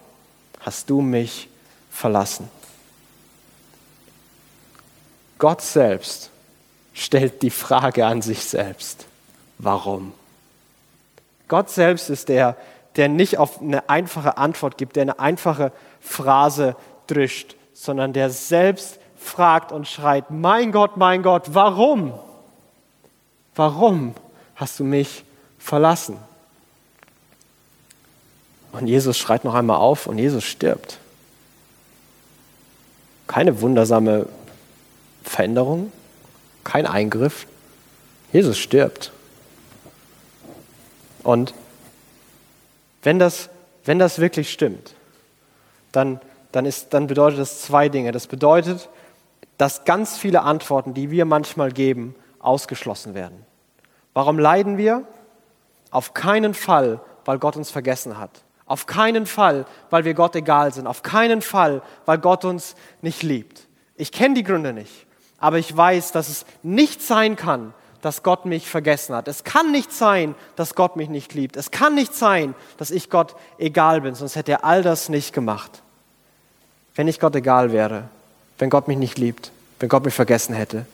hast 0.60 0.88
du 0.88 1.00
mich 1.00 1.48
verlassen? 1.90 2.48
Gott 5.40 5.60
selbst 5.60 6.30
stellt 6.94 7.42
die 7.42 7.50
Frage 7.50 8.06
an 8.06 8.22
sich 8.22 8.44
selbst. 8.44 9.06
Warum? 9.58 10.12
Gott 11.48 11.68
selbst 11.68 12.10
ist 12.10 12.28
der, 12.28 12.56
der 12.96 13.08
nicht 13.08 13.38
auf 13.38 13.60
eine 13.60 13.88
einfache 13.88 14.36
Antwort 14.36 14.78
gibt, 14.78 14.96
der 14.96 15.02
eine 15.02 15.18
einfache 15.18 15.72
Phrase 16.00 16.76
drischt, 17.06 17.56
sondern 17.72 18.12
der 18.12 18.30
selbst 18.30 18.98
fragt 19.16 19.72
und 19.72 19.88
schreit, 19.88 20.30
mein 20.30 20.72
Gott, 20.72 20.96
mein 20.96 21.22
Gott, 21.22 21.44
warum? 21.52 22.12
Warum 23.54 24.14
hast 24.56 24.78
du 24.80 24.84
mich 24.84 25.24
verlassen? 25.58 26.16
Und 28.72 28.86
Jesus 28.86 29.18
schreit 29.18 29.44
noch 29.44 29.54
einmal 29.54 29.76
auf 29.76 30.06
und 30.06 30.18
Jesus 30.18 30.44
stirbt. 30.44 30.98
Keine 33.26 33.60
wundersame 33.60 34.26
Veränderung, 35.22 35.92
kein 36.64 36.86
Eingriff. 36.86 37.46
Jesus 38.32 38.58
stirbt. 38.58 39.12
Und 41.22 41.54
wenn 43.02 43.18
das, 43.18 43.50
wenn 43.84 43.98
das 43.98 44.18
wirklich 44.18 44.50
stimmt, 44.52 44.94
dann, 45.90 46.20
dann, 46.52 46.66
ist, 46.66 46.94
dann 46.94 47.06
bedeutet 47.06 47.40
das 47.40 47.62
zwei 47.62 47.88
Dinge. 47.88 48.12
Das 48.12 48.26
bedeutet, 48.26 48.88
dass 49.58 49.84
ganz 49.84 50.16
viele 50.16 50.42
Antworten, 50.42 50.94
die 50.94 51.10
wir 51.10 51.24
manchmal 51.24 51.70
geben, 51.72 52.14
ausgeschlossen 52.38 53.14
werden. 53.14 53.44
Warum 54.14 54.38
leiden 54.38 54.78
wir? 54.78 55.04
Auf 55.90 56.14
keinen 56.14 56.54
Fall, 56.54 57.00
weil 57.24 57.38
Gott 57.38 57.56
uns 57.56 57.70
vergessen 57.70 58.18
hat. 58.18 58.30
Auf 58.66 58.86
keinen 58.86 59.26
Fall, 59.26 59.66
weil 59.90 60.04
wir 60.04 60.14
Gott 60.14 60.34
egal 60.34 60.72
sind. 60.72 60.86
Auf 60.86 61.02
keinen 61.02 61.42
Fall, 61.42 61.82
weil 62.06 62.18
Gott 62.18 62.44
uns 62.44 62.74
nicht 63.02 63.22
liebt. 63.22 63.68
Ich 63.96 64.12
kenne 64.12 64.34
die 64.34 64.44
Gründe 64.44 64.72
nicht, 64.72 65.06
aber 65.38 65.58
ich 65.58 65.76
weiß, 65.76 66.12
dass 66.12 66.28
es 66.28 66.46
nicht 66.62 67.02
sein 67.02 67.36
kann, 67.36 67.74
dass 68.02 68.22
Gott 68.22 68.44
mich 68.44 68.68
vergessen 68.68 69.14
hat. 69.14 69.28
Es 69.28 69.44
kann 69.44 69.72
nicht 69.72 69.92
sein, 69.92 70.34
dass 70.56 70.74
Gott 70.74 70.96
mich 70.96 71.08
nicht 71.08 71.32
liebt. 71.34 71.56
Es 71.56 71.70
kann 71.70 71.94
nicht 71.94 72.14
sein, 72.14 72.54
dass 72.76 72.90
ich 72.90 73.08
Gott 73.08 73.34
egal 73.58 74.02
bin, 74.02 74.14
sonst 74.14 74.36
hätte 74.36 74.52
er 74.52 74.64
all 74.64 74.82
das 74.82 75.08
nicht 75.08 75.32
gemacht. 75.32 75.82
Wenn 76.94 77.08
ich 77.08 77.20
Gott 77.20 77.34
egal 77.36 77.72
wäre, 77.72 78.04
wenn 78.58 78.68
Gott 78.68 78.88
mich 78.88 78.98
nicht 78.98 79.18
liebt, 79.18 79.52
wenn 79.78 79.88
Gott 79.88 80.04
mich 80.04 80.14
vergessen 80.14 80.54
hätte. 80.54 80.84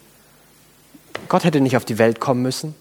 Gott 1.29 1.44
hätte 1.44 1.61
nicht 1.61 1.77
auf 1.77 1.85
die 1.85 1.99
Welt 1.99 2.21
kommen 2.21 2.42
müssen. 2.42 2.75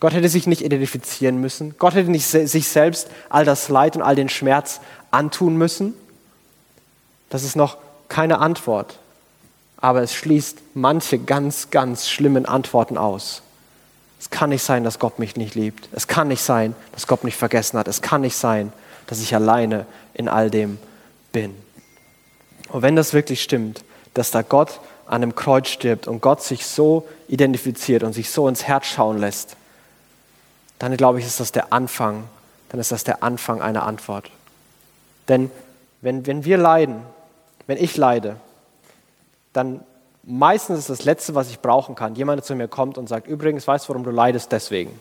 Gott 0.00 0.12
hätte 0.12 0.28
sich 0.28 0.46
nicht 0.46 0.62
identifizieren 0.62 1.40
müssen. 1.40 1.74
Gott 1.78 1.94
hätte 1.94 2.10
nicht 2.10 2.26
sich 2.26 2.68
selbst 2.68 3.08
all 3.28 3.44
das 3.44 3.68
Leid 3.68 3.96
und 3.96 4.02
all 4.02 4.14
den 4.14 4.28
Schmerz 4.28 4.80
antun 5.10 5.56
müssen. 5.56 5.94
Das 7.28 7.42
ist 7.42 7.56
noch 7.56 7.78
keine 8.08 8.38
Antwort, 8.38 8.98
aber 9.78 10.02
es 10.02 10.14
schließt 10.14 10.58
manche 10.74 11.18
ganz, 11.18 11.70
ganz 11.70 12.08
schlimmen 12.08 12.46
Antworten 12.46 12.96
aus. 12.96 13.43
Es 14.24 14.30
kann 14.30 14.48
nicht 14.48 14.62
sein, 14.62 14.84
dass 14.84 14.98
Gott 14.98 15.18
mich 15.18 15.36
nicht 15.36 15.54
liebt. 15.54 15.90
Es 15.92 16.08
kann 16.08 16.28
nicht 16.28 16.40
sein, 16.40 16.74
dass 16.92 17.06
Gott 17.06 17.24
mich 17.24 17.36
vergessen 17.36 17.78
hat. 17.78 17.88
Es 17.88 18.00
kann 18.00 18.22
nicht 18.22 18.36
sein, 18.36 18.72
dass 19.06 19.20
ich 19.20 19.34
alleine 19.34 19.84
in 20.14 20.30
all 20.30 20.50
dem 20.50 20.78
bin. 21.30 21.54
Und 22.70 22.80
wenn 22.80 22.96
das 22.96 23.12
wirklich 23.12 23.42
stimmt, 23.42 23.84
dass 24.14 24.30
da 24.30 24.40
Gott 24.40 24.80
an 25.04 25.22
einem 25.22 25.34
Kreuz 25.34 25.68
stirbt 25.68 26.08
und 26.08 26.22
Gott 26.22 26.42
sich 26.42 26.66
so 26.66 27.06
identifiziert 27.28 28.02
und 28.02 28.14
sich 28.14 28.30
so 28.30 28.48
ins 28.48 28.64
Herz 28.64 28.86
schauen 28.86 29.18
lässt, 29.18 29.56
dann 30.78 30.96
glaube 30.96 31.20
ich, 31.20 31.26
ist 31.26 31.38
das 31.38 31.52
der 31.52 31.74
Anfang, 31.74 32.24
dann 32.70 32.80
ist 32.80 32.92
das 32.92 33.04
der 33.04 33.22
Anfang 33.22 33.60
einer 33.60 33.82
Antwort. 33.82 34.30
Denn 35.28 35.50
wenn, 36.00 36.26
wenn 36.26 36.46
wir 36.46 36.56
leiden, 36.56 37.02
wenn 37.66 37.76
ich 37.76 37.98
leide, 37.98 38.36
dann 39.52 39.80
meistens 40.26 40.80
ist 40.80 40.90
das 40.90 41.04
Letzte, 41.04 41.34
was 41.34 41.50
ich 41.50 41.60
brauchen 41.60 41.94
kann, 41.94 42.14
jemand, 42.14 42.40
der 42.40 42.44
zu 42.44 42.54
mir 42.54 42.68
kommt 42.68 42.98
und 42.98 43.08
sagt, 43.08 43.26
übrigens, 43.26 43.66
weißt 43.66 43.86
du, 43.86 43.90
warum 43.90 44.04
du 44.04 44.10
leidest? 44.10 44.52
Deswegen. 44.52 44.98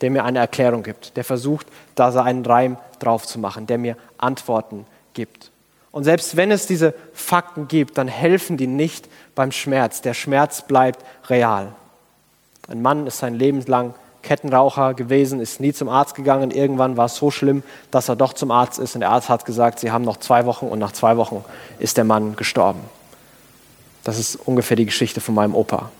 Der 0.00 0.10
mir 0.10 0.24
eine 0.24 0.40
Erklärung 0.40 0.82
gibt, 0.82 1.16
der 1.16 1.24
versucht, 1.24 1.66
da 1.94 2.10
einen 2.22 2.44
Reim 2.44 2.76
drauf 2.98 3.26
zu 3.26 3.38
machen, 3.38 3.66
der 3.66 3.78
mir 3.78 3.96
Antworten 4.18 4.86
gibt. 5.14 5.50
Und 5.92 6.02
selbst 6.02 6.36
wenn 6.36 6.50
es 6.50 6.66
diese 6.66 6.92
Fakten 7.12 7.68
gibt, 7.68 7.96
dann 7.96 8.08
helfen 8.08 8.56
die 8.56 8.66
nicht 8.66 9.08
beim 9.36 9.52
Schmerz. 9.52 10.02
Der 10.02 10.12
Schmerz 10.12 10.62
bleibt 10.62 11.04
real. 11.28 11.72
Ein 12.68 12.82
Mann 12.82 13.06
ist 13.06 13.18
sein 13.18 13.34
Leben 13.34 13.64
lang 13.66 13.94
Kettenraucher 14.22 14.94
gewesen, 14.94 15.38
ist 15.38 15.60
nie 15.60 15.72
zum 15.72 15.88
Arzt 15.88 16.16
gegangen. 16.16 16.50
Irgendwann 16.50 16.96
war 16.96 17.06
es 17.06 17.14
so 17.14 17.30
schlimm, 17.30 17.62
dass 17.92 18.08
er 18.08 18.16
doch 18.16 18.32
zum 18.32 18.50
Arzt 18.50 18.80
ist. 18.80 18.96
Und 18.96 19.02
der 19.02 19.10
Arzt 19.10 19.28
hat 19.28 19.44
gesagt, 19.44 19.78
sie 19.78 19.92
haben 19.92 20.04
noch 20.04 20.16
zwei 20.16 20.46
Wochen 20.46 20.66
und 20.66 20.80
nach 20.80 20.92
zwei 20.92 21.16
Wochen 21.16 21.44
ist 21.78 21.96
der 21.96 22.04
Mann 22.04 22.34
gestorben. 22.34 22.80
Das 24.04 24.18
ist 24.18 24.36
ungefähr 24.36 24.76
die 24.76 24.84
Geschichte 24.84 25.20
von 25.20 25.34
meinem 25.34 25.54
Opa. 25.54 25.90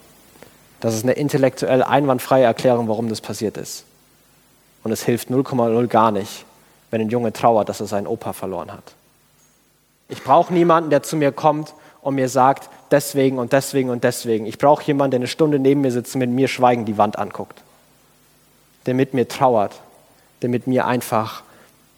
Das 0.81 0.95
ist 0.95 1.05
eine 1.05 1.13
intellektuell 1.13 1.83
einwandfreie 1.83 2.45
Erklärung, 2.45 2.89
warum 2.89 3.09
das 3.09 3.23
passiert 3.23 3.57
ist. 3.57 3.85
Und 4.83 4.93
es 4.93 5.03
hilft 5.03 5.31
0,0 5.31 5.87
gar 5.87 6.11
nicht, 6.11 6.45
wenn 6.91 7.01
ein 7.01 7.09
Junge 7.09 7.33
trauert, 7.33 7.71
dass 7.71 7.81
er 7.81 7.87
seinen 7.87 8.07
Opa 8.07 8.35
verloren 8.35 8.71
hat. 8.71 8.95
Ich 10.09 10.23
brauche 10.23 10.53
niemanden, 10.53 10.91
der 10.91 11.03
zu 11.03 11.17
mir 11.17 11.33
kommt 11.33 11.73
und 12.03 12.17
mir 12.17 12.29
sagt, 12.29 12.69
deswegen 12.91 13.39
und 13.39 13.55
deswegen 13.55 13.89
und 13.89 14.05
deswegen. 14.05 14.45
Ich 14.45 14.59
brauche 14.59 14.85
jemanden, 14.85 15.13
der 15.13 15.21
eine 15.21 15.27
Stunde 15.27 15.59
neben 15.59 15.81
mir 15.81 15.91
sitzt 15.91 16.15
und 16.15 16.19
mit 16.19 16.31
mir 16.31 16.49
schweigend 16.49 16.87
die 16.87 16.99
Wand 16.99 17.19
anguckt. 17.19 17.63
Der 18.85 18.93
mit 18.93 19.15
mir 19.15 19.27
trauert, 19.27 19.81
der 20.43 20.51
mit 20.51 20.67
mir 20.67 20.87
einfach 20.87 21.43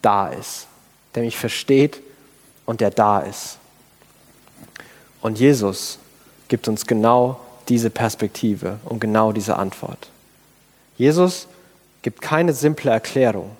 da 0.02 0.28
ist, 0.28 0.68
der 1.16 1.24
mich 1.24 1.36
versteht 1.36 2.00
und 2.64 2.80
der 2.80 2.92
da 2.92 3.18
ist. 3.18 3.58
Und 5.26 5.40
Jesus 5.40 5.98
gibt 6.46 6.68
uns 6.68 6.86
genau 6.86 7.40
diese 7.68 7.90
Perspektive 7.90 8.78
und 8.84 9.00
genau 9.00 9.32
diese 9.32 9.56
Antwort. 9.56 10.06
Jesus 10.98 11.48
gibt 12.02 12.22
keine 12.22 12.52
simple 12.52 12.92
Erklärung. 12.92 13.50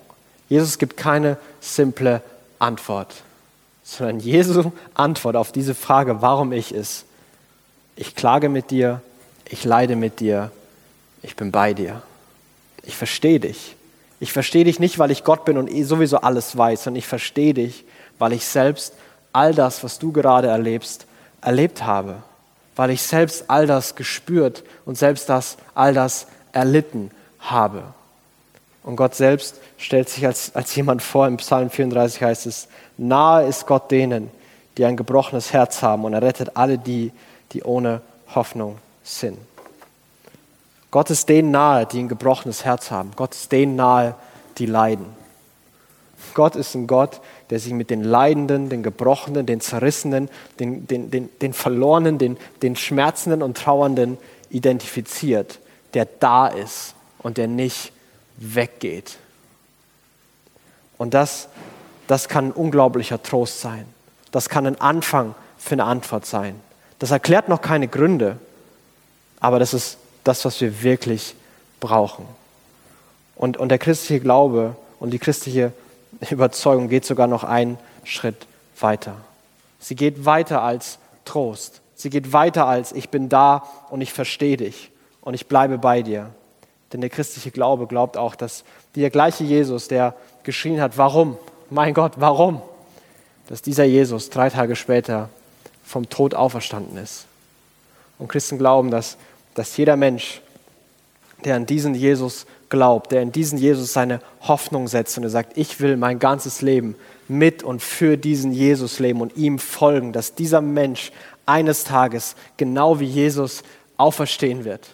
Jesus 0.47 0.77
gibt 0.77 0.95
keine 0.95 1.35
simple 1.59 2.21
Antwort, 2.57 3.13
sondern 3.83 4.21
Jesu 4.21 4.71
Antwort 4.93 5.35
auf 5.35 5.51
diese 5.51 5.75
Frage, 5.75 6.21
warum 6.21 6.53
ich 6.53 6.73
ist, 6.73 7.03
ich 7.97 8.15
klage 8.15 8.47
mit 8.47 8.71
dir, 8.71 9.01
ich 9.49 9.65
leide 9.65 9.97
mit 9.97 10.21
dir, 10.21 10.51
ich 11.21 11.35
bin 11.35 11.51
bei 11.51 11.73
dir. 11.73 12.01
Ich 12.83 12.95
verstehe 12.95 13.41
dich. 13.41 13.75
Ich 14.21 14.31
verstehe 14.31 14.63
dich 14.63 14.79
nicht, 14.79 14.99
weil 14.99 15.11
ich 15.11 15.25
Gott 15.25 15.43
bin 15.43 15.57
und 15.57 15.69
eh 15.69 15.83
sowieso 15.83 16.19
alles 16.19 16.55
weiß, 16.55 16.85
sondern 16.85 16.99
ich 16.99 17.07
verstehe 17.07 17.53
dich, 17.53 17.83
weil 18.19 18.31
ich 18.31 18.45
selbst 18.45 18.93
all 19.33 19.53
das, 19.53 19.83
was 19.83 19.99
du 19.99 20.13
gerade 20.13 20.47
erlebst, 20.47 21.06
erlebt 21.41 21.83
habe, 21.83 22.15
weil 22.75 22.91
ich 22.91 23.01
selbst 23.01 23.45
all 23.47 23.67
das 23.67 23.95
gespürt 23.95 24.63
und 24.85 24.97
selbst 24.97 25.29
das, 25.29 25.57
all 25.75 25.93
das 25.93 26.27
erlitten 26.51 27.11
habe. 27.39 27.83
Und 28.83 28.95
Gott 28.95 29.15
selbst 29.15 29.59
stellt 29.77 30.09
sich 30.09 30.25
als, 30.25 30.55
als 30.55 30.75
jemand 30.75 31.01
vor, 31.01 31.27
im 31.27 31.37
Psalm 31.37 31.69
34 31.69 32.21
heißt 32.21 32.45
es, 32.45 32.67
nahe 32.97 33.45
ist 33.45 33.65
Gott 33.65 33.91
denen, 33.91 34.31
die 34.77 34.85
ein 34.85 34.95
gebrochenes 34.95 35.51
Herz 35.51 35.81
haben 35.81 36.05
und 36.05 36.13
er 36.13 36.21
rettet 36.21 36.55
alle 36.55 36.77
die, 36.77 37.11
die 37.51 37.63
ohne 37.63 38.01
Hoffnung 38.33 38.77
sind. 39.03 39.37
Gott 40.91 41.09
ist 41.09 41.27
denen 41.27 41.51
nahe, 41.51 41.85
die 41.85 41.99
ein 41.99 42.07
gebrochenes 42.07 42.63
Herz 42.63 42.91
haben. 42.91 43.11
Gott 43.15 43.33
ist 43.35 43.51
denen 43.51 43.75
nahe, 43.75 44.15
die 44.57 44.65
leiden. 44.65 45.16
Gott 46.33 46.55
ist 46.55 46.75
ein 46.75 46.87
Gott, 46.87 47.21
der 47.49 47.59
sich 47.59 47.73
mit 47.73 47.89
den 47.89 48.03
Leidenden, 48.03 48.69
den 48.69 48.83
Gebrochenen, 48.83 49.45
den 49.45 49.61
Zerrissenen, 49.61 50.29
den, 50.59 50.87
den, 50.87 51.11
den, 51.11 51.29
den 51.41 51.53
Verlorenen, 51.53 52.17
den, 52.17 52.37
den 52.61 52.75
Schmerzenden 52.75 53.41
und 53.41 53.57
Trauernden 53.57 54.17
identifiziert, 54.49 55.59
der 55.93 56.05
da 56.05 56.47
ist 56.47 56.95
und 57.19 57.37
der 57.37 57.47
nicht 57.47 57.91
weggeht. 58.37 59.17
Und 60.97 61.13
das, 61.13 61.47
das 62.07 62.27
kann 62.27 62.47
ein 62.47 62.51
unglaublicher 62.51 63.21
Trost 63.21 63.61
sein. 63.61 63.85
Das 64.31 64.49
kann 64.49 64.65
ein 64.65 64.79
Anfang 64.81 65.35
für 65.57 65.73
eine 65.73 65.85
Antwort 65.85 66.25
sein. 66.25 66.59
Das 66.99 67.11
erklärt 67.11 67.49
noch 67.49 67.61
keine 67.61 67.87
Gründe, 67.87 68.37
aber 69.39 69.59
das 69.59 69.73
ist 69.73 69.97
das, 70.23 70.43
was 70.45 70.59
wir 70.61 70.81
wirklich 70.81 71.35
brauchen. 71.79 72.25
Und, 73.35 73.57
und 73.57 73.69
der 73.69 73.77
christliche 73.77 74.19
Glaube 74.19 74.75
und 74.99 75.11
die 75.11 75.19
christliche 75.19 75.71
Überzeugung 76.29 76.89
geht 76.89 77.05
sogar 77.05 77.27
noch 77.27 77.43
einen 77.43 77.77
Schritt 78.03 78.47
weiter. 78.79 79.15
Sie 79.79 79.95
geht 79.95 80.25
weiter 80.25 80.61
als 80.61 80.99
Trost. 81.25 81.81
Sie 81.95 82.09
geht 82.09 82.33
weiter 82.33 82.67
als 82.67 82.91
ich 82.91 83.09
bin 83.09 83.29
da 83.29 83.63
und 83.89 84.01
ich 84.01 84.13
verstehe 84.13 84.57
dich 84.57 84.91
und 85.21 85.33
ich 85.33 85.47
bleibe 85.47 85.77
bei 85.77 86.01
dir. 86.01 86.29
Denn 86.93 87.01
der 87.01 87.09
christliche 87.09 87.51
Glaube 87.51 87.87
glaubt 87.87 88.17
auch, 88.17 88.35
dass 88.35 88.63
der 88.95 89.09
gleiche 89.09 89.43
Jesus, 89.43 89.87
der 89.87 90.15
geschrien 90.43 90.79
hat, 90.79 90.97
warum? 90.97 91.37
Mein 91.69 91.93
Gott, 91.93 92.13
warum? 92.17 92.61
Dass 93.47 93.61
dieser 93.61 93.83
Jesus 93.83 94.29
drei 94.29 94.49
Tage 94.49 94.75
später 94.75 95.29
vom 95.83 96.09
Tod 96.09 96.33
auferstanden 96.33 96.97
ist. 96.97 97.25
Und 98.19 98.29
Christen 98.29 98.57
glauben, 98.57 98.89
dass, 98.91 99.17
dass 99.53 99.75
jeder 99.77 99.95
Mensch, 99.95 100.41
der 101.43 101.55
an 101.55 101.65
diesen 101.65 101.93
Jesus 101.93 102.45
glaubt, 102.69 103.11
der 103.11 103.21
in 103.21 103.31
diesen 103.31 103.57
Jesus 103.57 103.93
seine 103.93 104.19
Hoffnung 104.41 104.87
setzt 104.87 105.17
und 105.17 105.23
er 105.23 105.29
sagt, 105.29 105.57
ich 105.57 105.79
will 105.79 105.97
mein 105.97 106.19
ganzes 106.19 106.61
Leben 106.61 106.95
mit 107.27 107.63
und 107.63 107.81
für 107.81 108.17
diesen 108.17 108.51
Jesus 108.51 108.99
leben 108.99 109.21
und 109.21 109.35
ihm 109.37 109.59
folgen, 109.59 110.13
dass 110.13 110.35
dieser 110.35 110.61
Mensch 110.61 111.11
eines 111.45 111.83
Tages 111.83 112.35
genau 112.57 112.99
wie 112.99 113.05
Jesus 113.05 113.63
auferstehen 113.95 114.65
wird. 114.65 114.87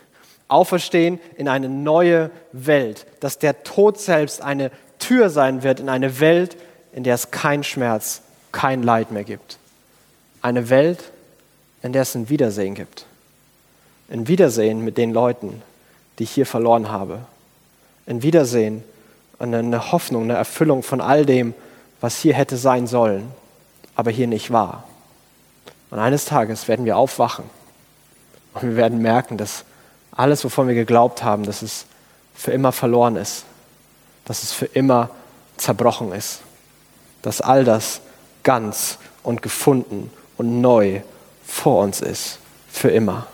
Auferstehen 0.47 1.19
in 1.36 1.47
eine 1.47 1.69
neue 1.69 2.29
Welt, 2.51 3.07
dass 3.19 3.39
der 3.39 3.63
Tod 3.63 3.99
selbst 3.99 4.41
eine 4.41 4.71
Tür 4.99 5.29
sein 5.29 5.63
wird 5.63 5.79
in 5.79 5.89
eine 5.89 6.19
Welt, 6.19 6.55
in 6.93 7.03
der 7.03 7.15
es 7.15 7.31
keinen 7.31 7.63
Schmerz, 7.63 8.21
kein 8.51 8.83
Leid 8.83 9.12
mehr 9.12 9.23
gibt. 9.23 9.57
Eine 10.41 10.69
Welt, 10.69 11.12
in 11.81 11.91
der 11.91 12.03
es 12.03 12.15
ein 12.15 12.29
Wiedersehen 12.29 12.75
gibt. 12.75 13.05
Ein 14.09 14.27
Wiedersehen 14.27 14.81
mit 14.81 14.97
den 14.97 15.12
Leuten, 15.12 15.62
die 16.19 16.23
ich 16.23 16.31
hier 16.31 16.45
verloren 16.45 16.91
habe 16.91 17.25
ein 18.05 18.21
Wiedersehen, 18.21 18.83
eine 19.39 19.91
Hoffnung, 19.91 20.23
eine 20.23 20.33
Erfüllung 20.33 20.83
von 20.83 21.01
all 21.01 21.25
dem, 21.25 21.53
was 22.01 22.17
hier 22.17 22.33
hätte 22.33 22.57
sein 22.57 22.87
sollen, 22.87 23.31
aber 23.95 24.11
hier 24.11 24.27
nicht 24.27 24.51
war. 24.51 24.83
Und 25.89 25.99
eines 25.99 26.25
Tages 26.25 26.67
werden 26.67 26.85
wir 26.85 26.97
aufwachen 26.97 27.45
und 28.53 28.63
wir 28.63 28.75
werden 28.75 28.99
merken, 29.01 29.37
dass 29.37 29.63
alles, 30.11 30.43
wovon 30.43 30.67
wir 30.67 30.75
geglaubt 30.75 31.23
haben, 31.23 31.43
dass 31.43 31.61
es 31.61 31.85
für 32.33 32.51
immer 32.51 32.71
verloren 32.71 33.15
ist, 33.15 33.45
dass 34.25 34.43
es 34.43 34.51
für 34.51 34.65
immer 34.65 35.09
zerbrochen 35.57 36.11
ist, 36.11 36.41
dass 37.21 37.41
all 37.41 37.63
das 37.63 38.01
ganz 38.43 38.97
und 39.23 39.41
gefunden 39.41 40.11
und 40.37 40.61
neu 40.61 41.01
vor 41.45 41.83
uns 41.83 42.01
ist, 42.01 42.39
für 42.69 42.89
immer. 42.89 43.27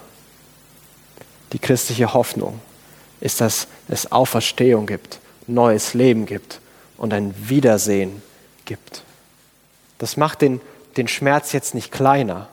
Die 1.54 1.60
christliche 1.60 2.14
Hoffnung 2.14 2.60
ist, 3.22 3.42
dass 3.42 3.68
es 3.88 4.12
Auferstehung 4.12 4.86
gibt, 4.86 5.20
neues 5.48 5.94
Leben 5.94 6.26
gibt 6.26 6.60
und 6.98 7.14
ein 7.14 7.34
Wiedersehen 7.50 8.22
gibt. 8.66 9.04
Das 9.98 10.18
macht 10.18 10.42
den, 10.42 10.62
den 10.98 11.08
Schmerz 11.08 11.52
jetzt 11.52 11.76
nicht 11.76 11.92
kleiner, 11.92 12.48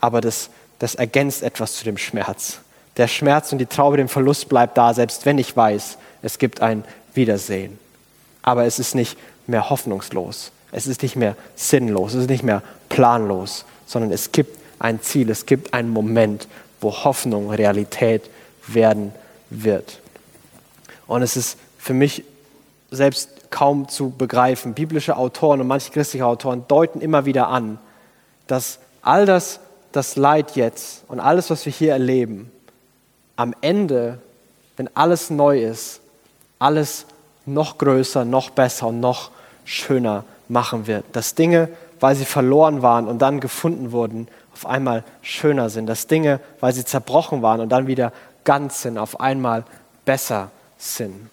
aber 0.00 0.20
das, 0.20 0.50
das 0.78 0.94
ergänzt 0.94 1.42
etwas 1.42 1.74
zu 1.74 1.84
dem 1.84 1.98
Schmerz. 1.98 2.60
Der 2.96 3.08
Schmerz 3.08 3.52
und 3.52 3.58
die 3.58 3.66
Trauer, 3.66 3.96
dem 3.96 4.08
Verlust 4.08 4.48
bleibt 4.48 4.76
da, 4.76 4.92
selbst 4.94 5.26
wenn 5.26 5.38
ich 5.38 5.56
weiß, 5.56 5.98
es 6.22 6.38
gibt 6.38 6.60
ein 6.60 6.84
Wiedersehen. 7.14 7.78
Aber 8.42 8.64
es 8.64 8.78
ist 8.78 8.94
nicht 8.94 9.16
mehr 9.46 9.70
hoffnungslos. 9.70 10.52
Es 10.72 10.86
ist 10.86 11.02
nicht 11.02 11.16
mehr 11.16 11.36
sinnlos. 11.56 12.14
Es 12.14 12.22
ist 12.22 12.30
nicht 12.30 12.42
mehr 12.42 12.62
planlos, 12.88 13.64
sondern 13.86 14.12
es 14.12 14.32
gibt 14.32 14.58
ein 14.78 15.00
Ziel. 15.02 15.30
Es 15.30 15.46
gibt 15.46 15.74
einen 15.74 15.90
Moment, 15.90 16.48
wo 16.80 16.92
Hoffnung 16.92 17.50
Realität 17.50 18.30
werden 18.66 19.12
wird. 19.50 20.00
Und 21.06 21.22
es 21.22 21.36
ist 21.36 21.58
für 21.78 21.94
mich 21.94 22.24
selbst 22.90 23.50
kaum 23.50 23.88
zu 23.88 24.10
begreifen. 24.10 24.74
Biblische 24.74 25.16
Autoren 25.16 25.60
und 25.60 25.66
manche 25.66 25.90
christliche 25.90 26.26
Autoren 26.26 26.64
deuten 26.68 27.00
immer 27.00 27.24
wieder 27.24 27.48
an, 27.48 27.78
dass 28.46 28.78
all 29.02 29.26
das, 29.26 29.60
das 29.92 30.16
Leid 30.16 30.56
jetzt 30.56 31.04
und 31.08 31.20
alles, 31.20 31.50
was 31.50 31.66
wir 31.66 31.72
hier 31.72 31.92
erleben, 31.92 32.50
am 33.36 33.54
Ende, 33.60 34.18
wenn 34.76 34.88
alles 34.94 35.30
neu 35.30 35.60
ist, 35.60 36.00
alles 36.58 37.06
noch 37.46 37.78
größer, 37.78 38.24
noch 38.24 38.50
besser 38.50 38.88
und 38.88 39.00
noch 39.00 39.30
schöner 39.64 40.24
machen 40.48 40.86
wird. 40.86 41.04
Dass 41.12 41.34
Dinge, 41.34 41.68
weil 42.00 42.14
sie 42.14 42.24
verloren 42.24 42.82
waren 42.82 43.08
und 43.08 43.20
dann 43.20 43.40
gefunden 43.40 43.92
wurden, 43.92 44.28
auf 44.52 44.66
einmal 44.66 45.04
schöner 45.22 45.70
sind. 45.70 45.86
Dass 45.86 46.06
Dinge, 46.06 46.40
weil 46.60 46.72
sie 46.72 46.84
zerbrochen 46.84 47.40
waren 47.42 47.60
und 47.60 47.70
dann 47.70 47.86
wieder 47.86 48.12
ganz 48.44 48.82
sind, 48.82 48.98
auf 48.98 49.20
einmal 49.20 49.64
besser 50.04 50.50
sind. 50.78 51.30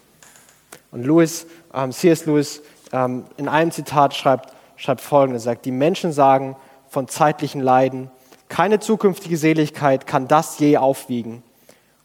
Und 0.90 1.04
Lewis, 1.04 1.46
ähm, 1.74 1.92
C.S. 1.92 2.26
Lewis 2.26 2.62
ähm, 2.92 3.24
in 3.36 3.48
einem 3.48 3.70
Zitat 3.70 4.14
schreibt, 4.14 4.52
schreibt 4.76 5.00
folgendes, 5.00 5.44
sagt, 5.44 5.64
die 5.64 5.70
Menschen 5.70 6.12
sagen 6.12 6.56
von 6.88 7.08
zeitlichen 7.08 7.60
Leiden, 7.60 8.10
keine 8.48 8.80
zukünftige 8.80 9.36
Seligkeit 9.36 10.06
kann 10.06 10.26
das 10.26 10.58
je 10.58 10.78
aufwiegen. 10.78 11.42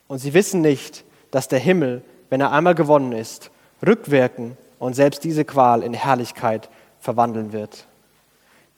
Und 0.07 0.19
sie 0.19 0.33
wissen 0.33 0.61
nicht, 0.61 1.05
dass 1.31 1.47
der 1.47 1.59
Himmel, 1.59 2.03
wenn 2.29 2.41
er 2.41 2.51
einmal 2.51 2.75
gewonnen 2.75 3.13
ist, 3.13 3.49
rückwirken 3.85 4.57
und 4.79 4.93
selbst 4.93 5.23
diese 5.23 5.45
Qual 5.45 5.83
in 5.83 5.93
Herrlichkeit 5.93 6.69
verwandeln 6.99 7.53
wird. 7.53 7.87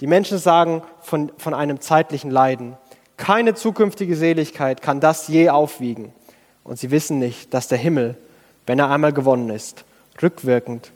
Die 0.02 0.08
Menschen 0.08 0.38
sagen 0.38 0.84
von, 1.02 1.32
von 1.38 1.54
einem 1.54 1.80
zeitlichen 1.80 2.30
Leiden, 2.30 2.78
keine 3.17 3.56
zukünftige 3.56 4.15
Seligkeit 4.15 4.82
kann 4.82 4.99
das 4.99 5.28
je 5.28 5.49
aufwiegen. 5.49 6.13
Und 6.63 6.80
sie 6.80 6.91
wissen 6.91 7.19
nicht, 7.19 7.54
dass 7.54 7.67
der 7.67 7.78
Himmel, 7.78 8.17
wenn 8.65 8.80
er 8.80 8.89
einmal 8.89 9.13
gewonnen 9.13 9.49
ist, 9.49 9.86
rückwirkend, 10.21 10.91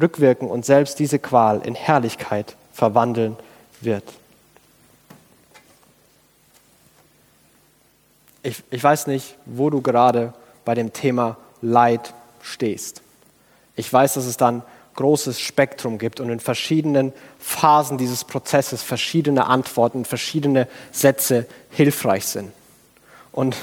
rückwirken 0.00 0.48
und 0.48 0.64
selbst 0.64 0.98
diese 0.98 1.18
Qual 1.18 1.62
in 1.64 1.74
Herrlichkeit 1.74 2.56
verwandeln 2.72 3.36
wird. 3.80 4.04
Ich, 8.42 8.62
ich 8.70 8.84
weiß 8.84 9.06
nicht, 9.06 9.36
wo 9.46 9.70
du 9.70 9.80
gerade 9.80 10.34
bei 10.64 10.74
dem 10.74 10.92
Thema 10.92 11.38
Leid 11.62 12.12
stehst. 12.42 13.00
Ich 13.74 13.90
weiß, 13.90 14.14
dass 14.14 14.26
es 14.26 14.36
dann 14.36 14.62
großes 14.94 15.40
Spektrum 15.40 15.98
gibt 15.98 16.20
und 16.20 16.30
in 16.30 16.40
verschiedenen 16.40 17.12
Phasen 17.38 17.98
dieses 17.98 18.24
Prozesses 18.24 18.82
verschiedene 18.82 19.46
Antworten, 19.46 20.04
verschiedene 20.04 20.68
Sätze 20.92 21.46
hilfreich 21.70 22.26
sind. 22.26 22.52
Und 23.32 23.56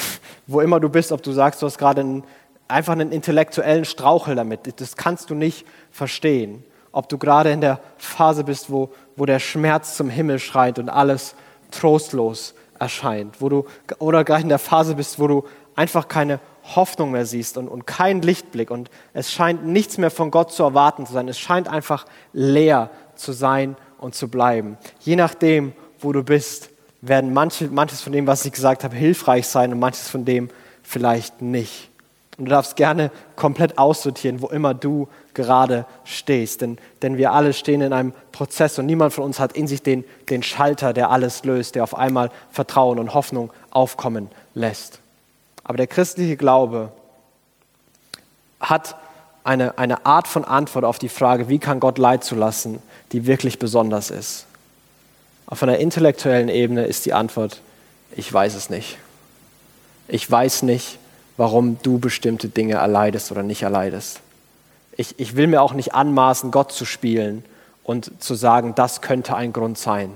wo 0.46 0.60
immer 0.60 0.80
du 0.80 0.88
bist, 0.88 1.12
ob 1.12 1.22
du 1.22 1.32
sagst, 1.32 1.62
du 1.62 1.66
hast 1.66 1.78
gerade 1.78 2.00
einen, 2.00 2.24
einfach 2.68 2.92
einen 2.92 3.12
intellektuellen 3.12 3.84
Strauchel 3.84 4.36
damit, 4.36 4.80
das 4.80 4.96
kannst 4.96 5.30
du 5.30 5.34
nicht 5.34 5.66
verstehen. 5.90 6.64
Ob 6.92 7.08
du 7.08 7.18
gerade 7.18 7.50
in 7.50 7.60
der 7.60 7.80
Phase 7.98 8.44
bist, 8.44 8.70
wo, 8.70 8.90
wo 9.16 9.26
der 9.26 9.38
Schmerz 9.38 9.96
zum 9.96 10.08
Himmel 10.08 10.38
schreit 10.38 10.78
und 10.78 10.88
alles 10.88 11.34
trostlos 11.70 12.54
erscheint, 12.78 13.40
wo 13.40 13.48
du, 13.48 13.66
oder 13.98 14.24
gerade 14.24 14.42
in 14.42 14.48
der 14.48 14.58
Phase 14.58 14.94
bist, 14.94 15.18
wo 15.18 15.26
du 15.26 15.44
einfach 15.74 16.08
keine 16.08 16.40
Hoffnung 16.74 17.12
mehr 17.12 17.26
siehst 17.26 17.56
und, 17.56 17.68
und 17.68 17.86
keinen 17.86 18.22
Lichtblick 18.22 18.70
und 18.70 18.90
es 19.12 19.30
scheint 19.30 19.64
nichts 19.64 19.98
mehr 19.98 20.10
von 20.10 20.30
Gott 20.30 20.52
zu 20.52 20.62
erwarten 20.62 21.06
zu 21.06 21.12
sein. 21.12 21.28
Es 21.28 21.38
scheint 21.38 21.68
einfach 21.68 22.06
leer 22.32 22.90
zu 23.14 23.32
sein 23.32 23.76
und 23.98 24.14
zu 24.14 24.28
bleiben. 24.28 24.76
Je 25.00 25.16
nachdem, 25.16 25.72
wo 26.00 26.12
du 26.12 26.22
bist, 26.22 26.70
werden 27.00 27.32
manche, 27.32 27.68
manches 27.68 28.00
von 28.00 28.12
dem, 28.12 28.26
was 28.26 28.44
ich 28.44 28.52
gesagt 28.52 28.84
habe, 28.84 28.96
hilfreich 28.96 29.46
sein 29.46 29.72
und 29.72 29.78
manches 29.78 30.08
von 30.08 30.24
dem 30.24 30.48
vielleicht 30.82 31.42
nicht. 31.42 31.90
Und 32.38 32.46
du 32.46 32.50
darfst 32.50 32.76
gerne 32.76 33.10
komplett 33.34 33.78
aussortieren, 33.78 34.42
wo 34.42 34.48
immer 34.48 34.74
du 34.74 35.08
gerade 35.32 35.86
stehst. 36.04 36.60
Denn, 36.60 36.78
denn 37.00 37.16
wir 37.16 37.32
alle 37.32 37.54
stehen 37.54 37.80
in 37.80 37.92
einem 37.92 38.12
Prozess 38.32 38.78
und 38.78 38.86
niemand 38.86 39.14
von 39.14 39.24
uns 39.24 39.40
hat 39.40 39.52
in 39.54 39.66
sich 39.66 39.82
den, 39.82 40.04
den 40.28 40.42
Schalter, 40.42 40.92
der 40.92 41.10
alles 41.10 41.44
löst, 41.44 41.76
der 41.76 41.82
auf 41.82 41.96
einmal 41.96 42.30
Vertrauen 42.50 42.98
und 42.98 43.14
Hoffnung 43.14 43.52
aufkommen 43.70 44.28
lässt. 44.54 45.00
Aber 45.66 45.78
der 45.78 45.88
christliche 45.88 46.36
Glaube 46.36 46.92
hat 48.60 48.94
eine, 49.42 49.78
eine 49.78 50.06
Art 50.06 50.28
von 50.28 50.44
Antwort 50.44 50.84
auf 50.84 51.00
die 51.00 51.08
Frage, 51.08 51.48
wie 51.48 51.58
kann 51.58 51.80
Gott 51.80 51.98
Leid 51.98 52.22
zulassen, 52.22 52.80
die 53.10 53.26
wirklich 53.26 53.58
besonders 53.58 54.10
ist. 54.10 54.46
Auf 55.44 55.64
einer 55.64 55.78
intellektuellen 55.78 56.48
Ebene 56.48 56.84
ist 56.84 57.04
die 57.04 57.12
Antwort, 57.12 57.60
ich 58.14 58.32
weiß 58.32 58.54
es 58.54 58.70
nicht. 58.70 58.98
Ich 60.06 60.30
weiß 60.30 60.62
nicht, 60.62 61.00
warum 61.36 61.78
du 61.82 61.98
bestimmte 61.98 62.48
Dinge 62.48 62.74
erleidest 62.74 63.32
oder 63.32 63.42
nicht 63.42 63.62
erleidest. 63.62 64.20
Ich, 64.96 65.18
ich 65.18 65.34
will 65.34 65.48
mir 65.48 65.62
auch 65.62 65.72
nicht 65.72 65.94
anmaßen, 65.94 66.52
Gott 66.52 66.70
zu 66.70 66.84
spielen 66.84 67.44
und 67.82 68.22
zu 68.22 68.36
sagen, 68.36 68.76
das 68.76 69.00
könnte 69.00 69.34
ein 69.34 69.52
Grund 69.52 69.78
sein. 69.78 70.12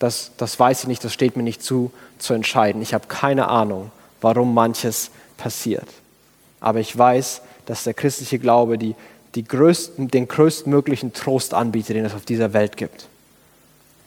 Das, 0.00 0.32
das 0.36 0.58
weiß 0.58 0.82
ich 0.82 0.88
nicht, 0.88 1.04
das 1.04 1.12
steht 1.12 1.36
mir 1.36 1.44
nicht 1.44 1.62
zu, 1.62 1.92
zu 2.18 2.34
entscheiden. 2.34 2.82
Ich 2.82 2.92
habe 2.92 3.06
keine 3.06 3.46
Ahnung 3.46 3.92
warum 4.22 4.54
manches 4.54 5.10
passiert. 5.36 5.86
Aber 6.60 6.80
ich 6.80 6.96
weiß, 6.96 7.42
dass 7.66 7.84
der 7.84 7.94
christliche 7.94 8.38
Glaube 8.38 8.78
die, 8.78 8.94
die 9.34 9.44
größten, 9.44 10.08
den 10.08 10.28
größtmöglichen 10.28 11.12
Trost 11.12 11.54
anbietet, 11.54 11.96
den 11.96 12.04
es 12.04 12.14
auf 12.14 12.24
dieser 12.24 12.52
Welt 12.52 12.76
gibt. 12.76 13.06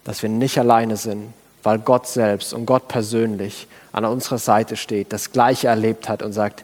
Dass 0.03 0.21
wir 0.21 0.29
nicht 0.29 0.57
alleine 0.57 0.97
sind, 0.97 1.33
weil 1.63 1.79
Gott 1.79 2.07
selbst 2.07 2.53
und 2.53 2.65
Gott 2.65 2.87
persönlich 2.87 3.67
an 3.91 4.05
unserer 4.05 4.37
Seite 4.37 4.75
steht, 4.75 5.11
das 5.13 5.31
Gleiche 5.31 5.67
erlebt 5.67 6.09
hat 6.09 6.21
und 6.21 6.31
sagt, 6.31 6.63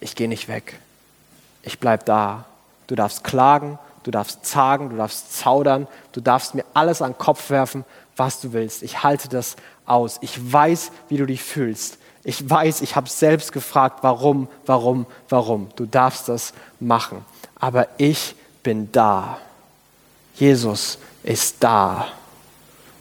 ich 0.00 0.14
gehe 0.14 0.28
nicht 0.28 0.48
weg, 0.48 0.78
ich 1.62 1.78
bleibe 1.78 2.04
da. 2.04 2.44
Du 2.88 2.94
darfst 2.94 3.24
klagen, 3.24 3.78
du 4.02 4.10
darfst 4.10 4.44
zagen, 4.44 4.90
du 4.90 4.96
darfst 4.96 5.36
zaudern, 5.36 5.86
du 6.12 6.20
darfst 6.20 6.54
mir 6.54 6.64
alles 6.74 7.00
an 7.00 7.12
den 7.12 7.18
Kopf 7.18 7.50
werfen, 7.50 7.84
was 8.16 8.40
du 8.40 8.52
willst. 8.52 8.82
Ich 8.82 9.02
halte 9.02 9.28
das 9.28 9.56
aus. 9.86 10.18
Ich 10.20 10.52
weiß, 10.52 10.90
wie 11.08 11.16
du 11.16 11.26
dich 11.26 11.42
fühlst. 11.42 11.98
Ich 12.24 12.48
weiß, 12.48 12.82
ich 12.82 12.94
habe 12.94 13.08
selbst 13.08 13.52
gefragt, 13.52 13.98
warum, 14.02 14.48
warum, 14.66 15.06
warum. 15.28 15.68
Du 15.76 15.86
darfst 15.86 16.28
das 16.28 16.52
machen. 16.78 17.24
Aber 17.56 17.88
ich 17.98 18.36
bin 18.62 18.90
da. 18.92 19.38
Jesus 20.36 20.98
ist 21.24 21.56
da. 21.60 22.06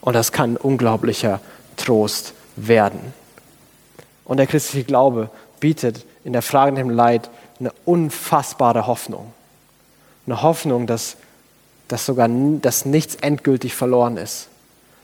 Und 0.01 0.15
das 0.15 0.31
kann 0.31 0.53
ein 0.53 0.57
unglaublicher 0.57 1.39
Trost 1.77 2.34
werden. 2.55 3.13
Und 4.25 4.38
der 4.38 4.47
christliche 4.47 4.86
Glaube 4.86 5.29
bietet 5.60 6.05
in 6.23 6.34
der 6.34 6.41
Frage 6.41 6.71
nach 6.71 6.79
dem 6.79 6.89
Leid 6.89 7.29
eine 7.60 7.71
unfassbare 7.86 8.88
Hoffnung. 8.88 9.34
Eine 10.25 10.41
Hoffnung, 10.41 10.88
dass, 10.88 11.17
dass 11.88 12.05
sogar 12.05 12.27
dass 12.27 12.86
nichts 12.86 13.15
endgültig 13.15 13.75
verloren 13.75 14.17
ist, 14.17 14.47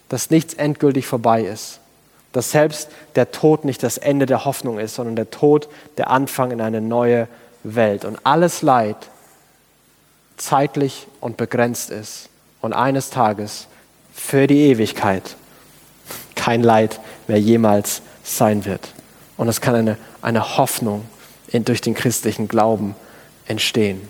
dass 0.10 0.32
nichts 0.32 0.56
endgültig 0.56 1.06
vorbei 1.06 1.44
ist 1.44 1.80
dass 2.38 2.52
selbst 2.52 2.90
der 3.16 3.32
Tod 3.32 3.66
nicht 3.66 3.82
das 3.82 3.98
Ende 3.98 4.28
der 4.28 4.46
Hoffnung 4.46 4.78
ist, 4.78 4.94
sondern 4.94 5.16
der 5.16 5.32
Tod 5.32 5.68
der 5.98 6.12
Anfang 6.12 6.52
in 6.52 6.62
eine 6.62 6.82
neue 6.82 7.28
Welt. 7.64 8.06
Und 8.06 8.20
alles 8.26 8.62
Leid 8.62 8.96
zeitlich 10.38 11.08
und 11.20 11.36
begrenzt 11.36 11.90
ist 11.90 12.30
und 12.62 12.74
eines 12.74 13.10
Tages 13.10 13.66
für 14.14 14.46
die 14.46 14.68
Ewigkeit 14.68 15.36
kein 16.36 16.62
Leid 16.62 17.00
mehr 17.28 17.40
jemals 17.40 18.04
sein 18.24 18.66
wird. 18.66 18.94
Und 19.36 19.48
es 19.48 19.60
kann 19.60 19.74
eine, 19.74 19.98
eine 20.22 20.58
Hoffnung 20.58 21.06
in, 21.48 21.66
durch 21.66 21.82
den 21.82 21.96
christlichen 21.96 22.48
Glauben 22.48 22.96
entstehen. 23.48 24.08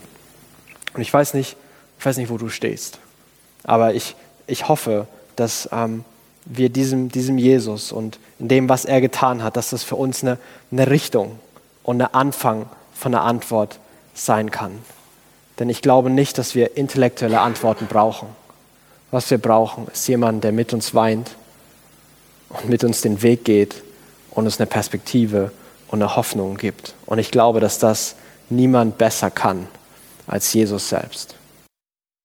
Und 0.94 1.02
ich 1.02 1.14
weiß 1.14 1.34
nicht, 1.34 1.56
ich 1.98 2.06
weiß 2.06 2.18
nicht, 2.18 2.30
wo 2.30 2.38
du 2.38 2.50
stehst, 2.50 3.00
aber 3.64 3.94
ich, 3.94 4.18
ich 4.48 4.68
hoffe, 4.68 5.08
dass 5.38 5.70
ähm, 5.72 6.04
wir 6.50 6.70
diesem, 6.70 7.10
diesem 7.10 7.38
Jesus 7.38 7.92
und 7.92 8.20
in 8.40 8.48
dem, 8.48 8.70
was 8.70 8.86
er 8.86 9.02
getan 9.02 9.44
hat, 9.44 9.58
dass 9.58 9.72
das 9.72 9.84
für 9.84 9.96
uns 9.96 10.24
eine, 10.24 10.38
eine 10.72 10.90
Richtung 10.90 11.40
und 11.84 12.02
ein 12.02 12.14
Anfang 12.14 12.68
von 12.94 13.14
einer 13.14 13.24
Antwort 13.24 13.80
sein 14.14 14.52
kann. 14.52 14.80
Denn 15.60 15.70
ich 15.70 15.82
glaube 15.82 16.10
nicht, 16.10 16.38
dass 16.38 16.56
wir 16.56 16.78
intellektuelle 16.78 17.42
Antworten 17.42 17.88
brauchen. 17.88 18.30
Was 19.12 19.30
wir 19.32 19.38
brauchen, 19.38 19.88
ist 19.88 20.08
jemand, 20.08 20.44
der 20.44 20.52
mit 20.52 20.74
uns 20.74 20.94
weint 20.94 21.32
und 22.50 22.70
mit 22.70 22.84
uns 22.84 23.02
den 23.02 23.22
Weg 23.22 23.46
geht 23.46 23.82
und 24.32 24.46
uns 24.46 24.60
eine 24.60 24.68
Perspektive 24.68 25.52
und 25.88 26.02
eine 26.02 26.16
Hoffnung 26.16 26.58
gibt. 26.58 26.94
Und 27.06 27.20
ich 27.20 27.32
glaube, 27.32 27.60
dass 27.60 27.80
das 27.80 28.16
niemand 28.50 28.98
besser 28.98 29.32
kann 29.32 29.68
als 30.28 30.54
Jesus 30.54 30.90
selbst. 30.90 31.37